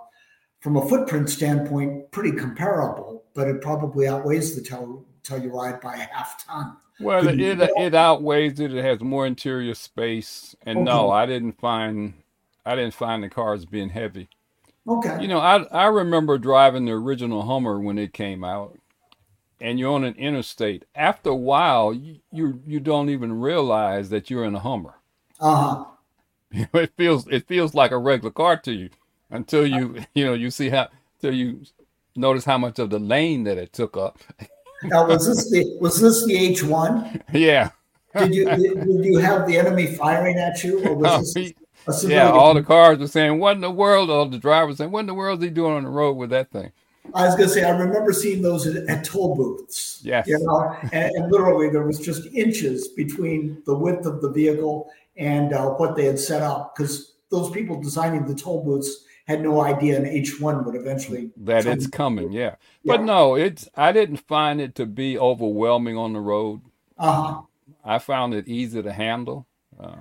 from 0.61 0.77
a 0.77 0.87
footprint 0.87 1.31
standpoint, 1.31 2.11
pretty 2.11 2.33
comparable. 2.33 3.25
But 3.33 3.49
it 3.49 3.63
probably 3.63 4.07
outweighs 4.07 4.55
the 4.55 4.61
Tel- 4.61 5.03
Telluride 5.23 5.81
by 5.81 5.95
a 5.95 5.99
half 5.99 6.45
ton. 6.45 6.77
Well, 7.01 7.25
Did 7.25 7.61
it 7.61 7.71
it 7.77 7.95
outweighs 7.95 8.61
it. 8.61 8.75
It 8.75 8.85
has 8.85 9.01
more 9.01 9.27
interior 9.27 9.75
space, 9.75 10.55
and 10.67 10.85
no, 10.85 11.11
I 11.11 11.25
didn't 11.25 11.59
find 11.59 12.13
I 12.67 12.75
didn't 12.77 12.95
find 12.95 13.23
the 13.23 13.31
cars 13.31 13.65
being 13.65 13.89
heavy. 13.89 14.29
Okay. 14.87 15.23
You 15.23 15.29
know, 15.29 15.39
I 15.39 15.63
I 15.65 15.87
remember 15.87 16.37
driving 16.37 16.85
the 16.85 16.93
original 16.93 17.43
Hummer 17.43 17.81
when 17.81 17.97
it 17.97 18.13
came 18.13 18.45
out, 18.45 18.79
and 19.61 19.79
you're 19.79 19.95
on 19.95 20.05
an 20.05 20.15
interstate. 20.17 20.85
After 20.95 21.31
a 21.31 21.35
while, 21.35 21.95
you 21.95 22.21
you, 22.31 22.63
you 22.67 22.81
don't 22.81 23.09
even 23.09 23.41
realize 23.41 24.11
that 24.11 24.31
you're 24.31 24.45
in 24.45 24.55
a 24.55 24.61
Hummer. 24.61 24.95
Uh 25.43 25.57
huh. 25.57 25.85
it 26.53 26.93
feels 26.99 27.27
it 27.29 27.49
feels 27.49 27.73
like 27.73 27.93
a 27.93 27.99
regular 27.99 28.31
car 28.31 28.59
to 28.59 28.73
you 28.73 28.91
until 29.31 29.67
you 29.67 30.05
you 30.15 30.27
know 30.27 30.35
you 30.35 30.51
see 30.51 30.69
how 30.69 30.89
until 31.15 31.35
you 31.35 31.63
notice 32.15 32.45
how 32.45 32.59
much 32.59 32.79
of 32.79 32.91
the 32.91 32.99
lane 32.99 33.45
that 33.45 33.57
it 33.57 33.73
took 33.73 33.97
up. 33.97 34.19
Now, 34.85 35.07
was 35.07 35.27
this 35.27 35.51
the 35.51 35.77
was 35.81 36.01
this 36.01 36.25
the 36.27 36.37
H 36.37 36.63
one? 36.63 37.23
yeah. 37.33 37.71
Did 38.17 38.35
you 38.35 38.45
did, 38.45 38.87
did 38.87 39.05
you 39.05 39.19
have 39.19 39.47
the 39.47 39.59
enemy 39.59 39.87
firing 39.87 40.39
at 40.39 40.63
you, 40.65 40.85
or 40.85 40.95
was 40.95 41.35
this 41.35 41.53
a? 41.53 42.09
Yeah, 42.09 42.31
all 42.31 42.55
the 42.55 42.63
cars 42.63 42.99
were 42.99 43.07
saying, 43.07 43.39
"What 43.39 43.57
in 43.57 43.61
the 43.61 43.71
world?" 43.71 44.11
All 44.11 44.27
the 44.27 44.39
drivers 44.39 44.79
saying, 44.79 44.91
"What 44.91 45.01
in 45.01 45.07
the 45.07 45.15
world 45.15 45.41
is 45.41 45.45
he 45.45 45.51
doing 45.51 45.73
on 45.73 45.85
the 45.85 45.91
road 45.91 46.17
with 46.17 46.31
that 46.31 46.51
thing?" 46.51 46.73
I 47.15 47.27
was 47.27 47.35
gonna 47.35 47.49
say 47.49 47.65
I 47.65 47.77
remember 47.77 48.13
seeing 48.13 48.43
those 48.43 48.67
at, 48.67 48.89
at 48.89 49.05
toll 49.05 49.35
booths. 49.35 50.01
Yes. 50.03 50.27
You 50.27 50.39
know, 50.41 50.77
and, 50.93 51.11
and 51.15 51.33
literally 51.33 51.71
there 51.71 51.85
was 51.85 51.99
just 51.99 52.27
inches 52.27 52.89
between 52.89 53.63
the 53.67 53.75
width 53.75 54.07
of 54.07 54.21
the 54.21 54.31
vehicle 54.31 54.91
and 55.17 55.53
uh, 55.53 55.71
what 55.71 55.97
they 55.97 56.05
had 56.05 56.19
set 56.19 56.43
up 56.43 56.75
because 56.75 57.15
those 57.31 57.51
people 57.51 57.81
designing 57.81 58.27
the 58.27 58.35
toll 58.35 58.65
booths 58.65 59.05
had 59.27 59.43
no 59.43 59.61
idea 59.61 59.97
an 59.97 60.05
H1 60.05 60.65
would 60.65 60.75
eventually 60.75 61.31
That 61.37 61.67
it's 61.67 61.87
coming, 61.87 62.33
yeah. 62.33 62.57
But 62.85 63.03
no, 63.03 63.35
it's 63.37 63.69
I 63.77 63.93
didn't 63.93 64.19
find 64.19 64.61
it 64.61 64.75
to 64.77 64.87
be 64.87 65.19
overwhelming 65.19 65.97
on 65.97 66.13
the 66.13 66.21
road. 66.21 66.63
Uh-huh. 66.99 67.43
I 67.85 67.99
found 67.99 68.35
it 68.35 68.49
easy 68.49 68.83
to 68.83 68.93
handle. 68.93 69.47
Uh, 69.79 69.97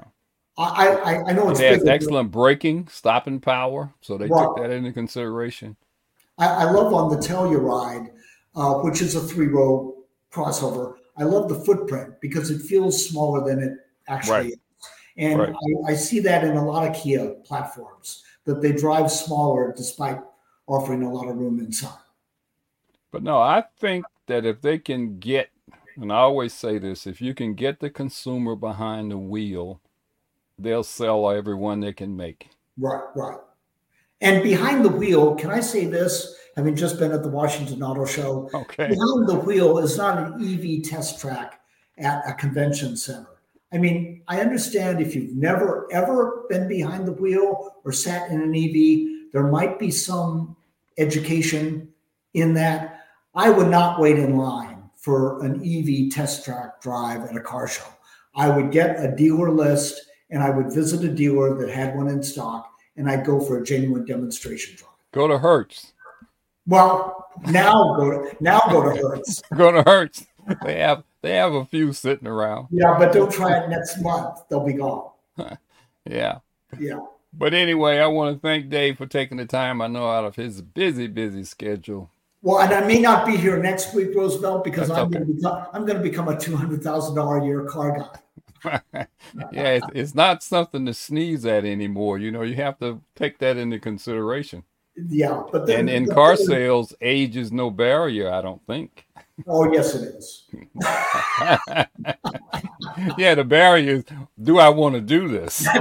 I, 0.57 0.87
I 0.89 1.23
I 1.29 1.33
know 1.33 1.47
it 1.47 1.51
it's 1.51 1.59
has 1.61 1.79
bigger. 1.79 1.91
excellent 1.91 2.31
braking, 2.31 2.87
stopping 2.89 3.39
power, 3.39 3.93
so 4.01 4.17
they 4.17 4.27
Right. 4.27 4.43
took 4.43 4.57
that 4.57 4.71
into 4.71 4.91
consideration. 4.91 5.77
I, 6.37 6.47
I 6.47 6.71
love 6.71 6.93
on 6.93 7.09
the 7.09 7.17
Telluride, 7.17 8.09
uh, 8.55 8.75
which 8.79 9.01
is 9.01 9.15
a 9.15 9.21
three 9.21 9.47
row 9.47 9.95
crossover. 10.33 10.95
I 11.17 11.23
love 11.23 11.47
the 11.49 11.55
footprint 11.55 12.15
because 12.21 12.49
it 12.49 12.61
feels 12.61 13.07
smaller 13.07 13.47
than 13.47 13.61
it 13.63 13.73
actually 14.07 14.33
Right. 14.33 14.53
is. 14.53 14.59
And 15.17 15.39
Right. 15.39 15.53
I, 15.87 15.91
I 15.91 15.95
see 15.95 16.19
that 16.21 16.43
in 16.43 16.55
a 16.57 16.65
lot 16.65 16.87
of 16.89 16.95
Kia 16.95 17.29
platforms 17.45 18.23
that 18.49 18.61
they 18.61 18.71
drive 18.71 19.11
smaller 19.11 19.71
despite 19.77 20.19
offering 20.67 21.03
a 21.03 21.11
lot 21.13 21.29
of 21.29 21.37
room 21.37 21.59
inside. 21.59 21.93
But 23.11 23.23
no, 23.23 23.37
I 23.37 23.63
think 23.79 24.05
that 24.27 24.45
if 24.45 24.61
they 24.61 24.79
can 24.79 25.19
get, 25.19 25.49
and 25.95 26.11
I 26.11 26.17
always 26.17 26.53
say 26.53 26.77
this, 26.79 27.05
if 27.07 27.21
you 27.21 27.33
can 27.33 27.53
get 27.53 27.79
the 27.79 27.89
consumer 27.89 28.55
behind 28.55 29.11
the 29.11 29.17
wheel, 29.17 29.81
they'll 30.57 30.83
sell 30.83 31.29
every 31.29 31.55
one 31.55 31.79
they 31.79 31.93
can 31.93 32.15
make. 32.15 32.49
Right, 32.77 33.03
right. 33.15 33.37
And 34.21 34.43
behind 34.43 34.83
the 34.83 34.89
wheel, 34.89 35.35
can 35.35 35.49
I 35.49 35.59
say 35.59 35.85
this? 35.85 36.35
Having 36.55 36.75
just 36.75 36.99
been 36.99 37.11
at 37.11 37.23
the 37.23 37.29
Washington 37.29 37.81
Auto 37.83 38.05
Show, 38.05 38.49
Okay. 38.53 38.87
behind 38.87 39.27
the 39.29 39.41
wheel 39.45 39.77
is 39.77 39.97
not 39.97 40.17
an 40.17 40.33
EV 40.41 40.83
test 40.83 41.19
track 41.19 41.61
at 41.97 42.21
a 42.27 42.33
convention 42.33 42.97
center. 42.97 43.38
I 43.71 43.77
mean, 43.77 44.23
I 44.27 44.41
understand 44.41 44.99
if 44.99 45.15
you've 45.15 45.35
never 45.35 45.87
ever 45.91 46.45
been 46.49 46.67
behind 46.67 47.07
the 47.07 47.13
wheel 47.13 47.75
or 47.83 47.91
sat 47.91 48.31
in 48.31 48.41
an 48.41 48.55
EV, 48.55 49.31
there 49.31 49.47
might 49.47 49.77
be 49.77 49.91
some 49.91 50.55
education 50.97 51.89
in 52.33 52.53
that. 52.55 52.95
I 53.35 53.49
would 53.51 53.69
not 53.69 53.99
wait 53.99 54.17
in 54.17 54.37
line 54.37 54.89
for 54.95 55.43
an 55.45 55.61
EV 55.63 56.11
test 56.11 56.43
track 56.43 56.81
drive 56.81 57.23
at 57.29 57.35
a 57.35 57.41
car 57.41 57.67
show. 57.67 57.85
I 58.35 58.49
would 58.49 58.71
get 58.71 59.03
a 59.03 59.15
dealer 59.15 59.51
list 59.51 60.01
and 60.29 60.43
I 60.43 60.49
would 60.49 60.71
visit 60.71 61.03
a 61.03 61.13
dealer 61.13 61.55
that 61.55 61.69
had 61.69 61.95
one 61.95 62.07
in 62.07 62.23
stock 62.23 62.71
and 62.97 63.09
I'd 63.09 63.25
go 63.25 63.39
for 63.39 63.59
a 63.59 63.63
genuine 63.63 64.05
demonstration 64.05 64.75
drive. 64.75 64.89
Go 65.11 65.27
to 65.27 65.37
Hertz. 65.37 65.93
Well, 66.67 67.25
now 67.47 67.95
go 67.95 68.11
to 68.11 68.37
now 68.39 68.59
go 68.69 68.83
to 68.83 69.07
Hertz. 69.07 69.41
go 69.55 69.71
to 69.71 69.81
Hertz. 69.83 70.25
They 70.63 70.79
have 70.79 71.03
they 71.21 71.35
have 71.35 71.53
a 71.53 71.65
few 71.65 71.93
sitting 71.93 72.27
around. 72.27 72.67
Yeah, 72.71 72.95
but 72.97 73.13
they'll 73.13 73.31
try 73.31 73.57
it 73.59 73.69
next 73.69 74.01
month. 74.01 74.39
They'll 74.49 74.65
be 74.65 74.73
gone. 74.73 75.11
yeah. 76.05 76.39
Yeah. 76.79 76.99
But 77.33 77.53
anyway, 77.53 77.99
I 77.99 78.07
want 78.07 78.35
to 78.35 78.39
thank 78.39 78.69
Dave 78.69 78.97
for 78.97 79.05
taking 79.05 79.37
the 79.37 79.45
time. 79.45 79.81
I 79.81 79.87
know 79.87 80.09
out 80.09 80.25
of 80.25 80.35
his 80.35 80.61
busy, 80.61 81.07
busy 81.07 81.43
schedule. 81.43 82.09
Well, 82.41 82.59
and 82.59 82.73
I 82.73 82.87
may 82.87 82.99
not 82.99 83.25
be 83.25 83.35
here 83.35 83.61
next 83.61 83.93
week, 83.93 84.15
Roosevelt, 84.15 84.63
because 84.63 84.87
That's 84.87 84.99
I'm 84.99 85.07
okay. 85.07 85.19
going 85.19 85.27
to 85.27 85.33
become 85.33 85.67
I'm 85.73 85.85
going 85.85 85.97
to 85.97 86.03
become 86.03 86.27
a 86.29 86.39
two 86.39 86.55
hundred 86.55 86.81
thousand 86.81 87.15
dollar 87.15 87.39
a 87.39 87.45
year 87.45 87.65
car 87.65 87.97
guy. 87.97 88.19
yeah, 89.51 89.69
it's, 89.73 89.87
it's 89.93 90.15
not 90.15 90.41
something 90.43 90.85
to 90.85 90.93
sneeze 90.93 91.45
at 91.45 91.65
anymore. 91.65 92.17
You 92.17 92.31
know, 92.31 92.41
you 92.41 92.55
have 92.55 92.79
to 92.79 93.01
take 93.15 93.39
that 93.39 93.57
into 93.57 93.79
consideration. 93.79 94.63
Yeah, 94.95 95.43
but 95.51 95.65
then, 95.65 95.81
And 95.81 95.89
in 95.89 96.05
the 96.05 96.13
car 96.13 96.35
sales, 96.35 96.93
age 96.99 97.37
is 97.37 97.51
no 97.51 97.69
barrier, 97.69 98.31
I 98.31 98.41
don't 98.41 98.65
think. 98.65 99.05
Oh, 99.47 99.71
yes, 99.71 99.95
it 99.95 100.15
is. 100.15 100.45
yeah, 103.17 103.35
the 103.35 103.43
barrier 103.43 103.95
is 103.95 104.05
do 104.41 104.59
I 104.59 104.69
want 104.69 104.95
to 104.95 105.01
do 105.01 105.27
this? 105.27 105.67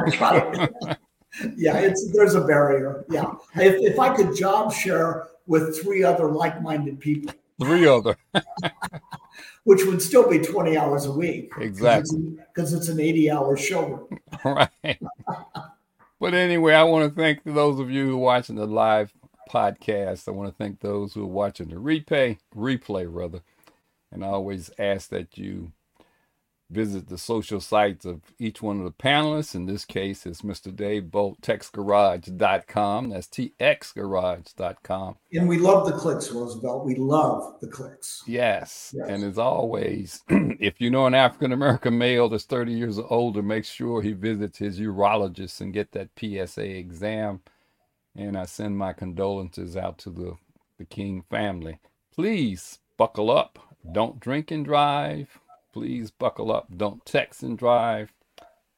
Yeah, 1.56 1.76
it's 1.78 2.10
there's 2.12 2.34
a 2.34 2.40
barrier. 2.40 3.04
Yeah, 3.10 3.30
if 3.54 3.92
if 3.92 3.98
I 4.00 4.12
could 4.16 4.34
job 4.34 4.72
share 4.72 5.28
with 5.46 5.80
three 5.80 6.02
other 6.02 6.32
like-minded 6.32 6.98
people, 6.98 7.32
Three 7.62 7.86
other. 7.86 8.16
which 9.64 9.84
would 9.84 10.02
still 10.02 10.28
be 10.28 10.40
twenty 10.40 10.76
hours 10.76 11.06
a 11.06 11.12
week, 11.12 11.52
Exactly. 11.60 12.36
because 12.52 12.72
it's 12.72 12.88
an 12.88 12.98
eighty-hour 12.98 13.56
show. 13.56 14.08
right. 14.44 14.98
But 16.18 16.34
anyway, 16.34 16.74
I 16.74 16.82
want 16.82 17.08
to 17.08 17.14
thank 17.20 17.44
those 17.44 17.78
of 17.78 17.88
you 17.88 18.06
who 18.06 18.14
are 18.14 18.18
watching 18.18 18.56
the 18.56 18.66
live 18.66 19.12
podcast. 19.48 20.28
I 20.28 20.32
want 20.32 20.50
to 20.50 20.56
thank 20.56 20.80
those 20.80 21.14
who 21.14 21.22
are 21.22 21.26
watching 21.26 21.68
the 21.68 21.76
replay, 21.76 22.38
replay 22.54 23.06
rather. 23.08 23.40
And 24.10 24.24
I 24.24 24.28
always 24.28 24.70
ask 24.78 25.10
that 25.10 25.36
you 25.36 25.72
visit 26.70 27.08
the 27.08 27.16
social 27.16 27.60
sites 27.60 28.04
of 28.04 28.20
each 28.38 28.60
one 28.60 28.78
of 28.78 28.84
the 28.84 28.92
panelists. 28.92 29.54
In 29.54 29.66
this 29.66 29.84
case, 29.84 30.26
it's 30.26 30.42
Mr. 30.42 30.74
Dave 30.74 31.04
Boldt, 31.04 31.40
TexasGarage.com. 31.40 33.10
That's 33.10 33.26
txgarage.com. 33.28 35.16
And 35.32 35.48
we 35.48 35.58
love 35.58 35.86
the 35.86 35.92
clicks, 35.92 36.30
Roosevelt. 36.30 36.84
We 36.84 36.94
love 36.96 37.60
the 37.60 37.68
clicks. 37.68 38.22
Yes. 38.26 38.94
Yes. 38.96 39.08
And 39.08 39.24
as 39.24 39.38
always, 39.38 40.22
if 40.28 40.80
you 40.80 40.90
know 40.90 41.06
an 41.06 41.14
African 41.14 41.52
American 41.52 41.96
male 41.96 42.28
that's 42.28 42.44
30 42.44 42.72
years 42.72 42.98
or 42.98 43.10
older, 43.12 43.42
make 43.42 43.64
sure 43.64 44.02
he 44.02 44.12
visits 44.12 44.58
his 44.58 44.78
urologist 44.78 45.60
and 45.60 45.72
get 45.72 45.92
that 45.92 46.10
PSA 46.18 46.76
exam. 46.76 47.40
And 48.18 48.36
I 48.36 48.46
send 48.46 48.76
my 48.76 48.92
condolences 48.92 49.76
out 49.76 49.96
to 49.98 50.10
the, 50.10 50.34
the 50.76 50.84
King 50.84 51.24
family. 51.30 51.78
Please 52.12 52.80
buckle 52.96 53.30
up. 53.30 53.60
Don't 53.92 54.18
drink 54.18 54.50
and 54.50 54.64
drive. 54.64 55.38
Please 55.72 56.10
buckle 56.10 56.50
up. 56.50 56.66
Don't 56.76 57.06
text 57.06 57.44
and 57.44 57.56
drive. 57.56 58.12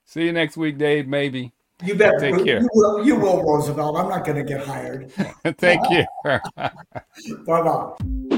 See 0.05 0.26
you 0.26 0.32
next 0.32 0.59
week, 0.59 0.76
Dave, 0.76 1.09
maybe. 1.09 1.53
You 1.82 1.95
bet. 1.95 2.20
Take 2.20 2.36
you, 2.36 2.45
care. 2.45 2.61
You 2.61 2.68
will, 2.74 3.07
you 3.07 3.16
will, 3.16 3.43
Roosevelt. 3.43 3.97
I'm 3.97 4.09
not 4.11 4.26
going 4.26 4.36
to 4.36 4.45
get 4.45 4.64
hired. 4.66 5.11
Thank 5.59 5.88
you. 5.91 6.05
Bye 6.24 6.70
bye. 7.47 8.36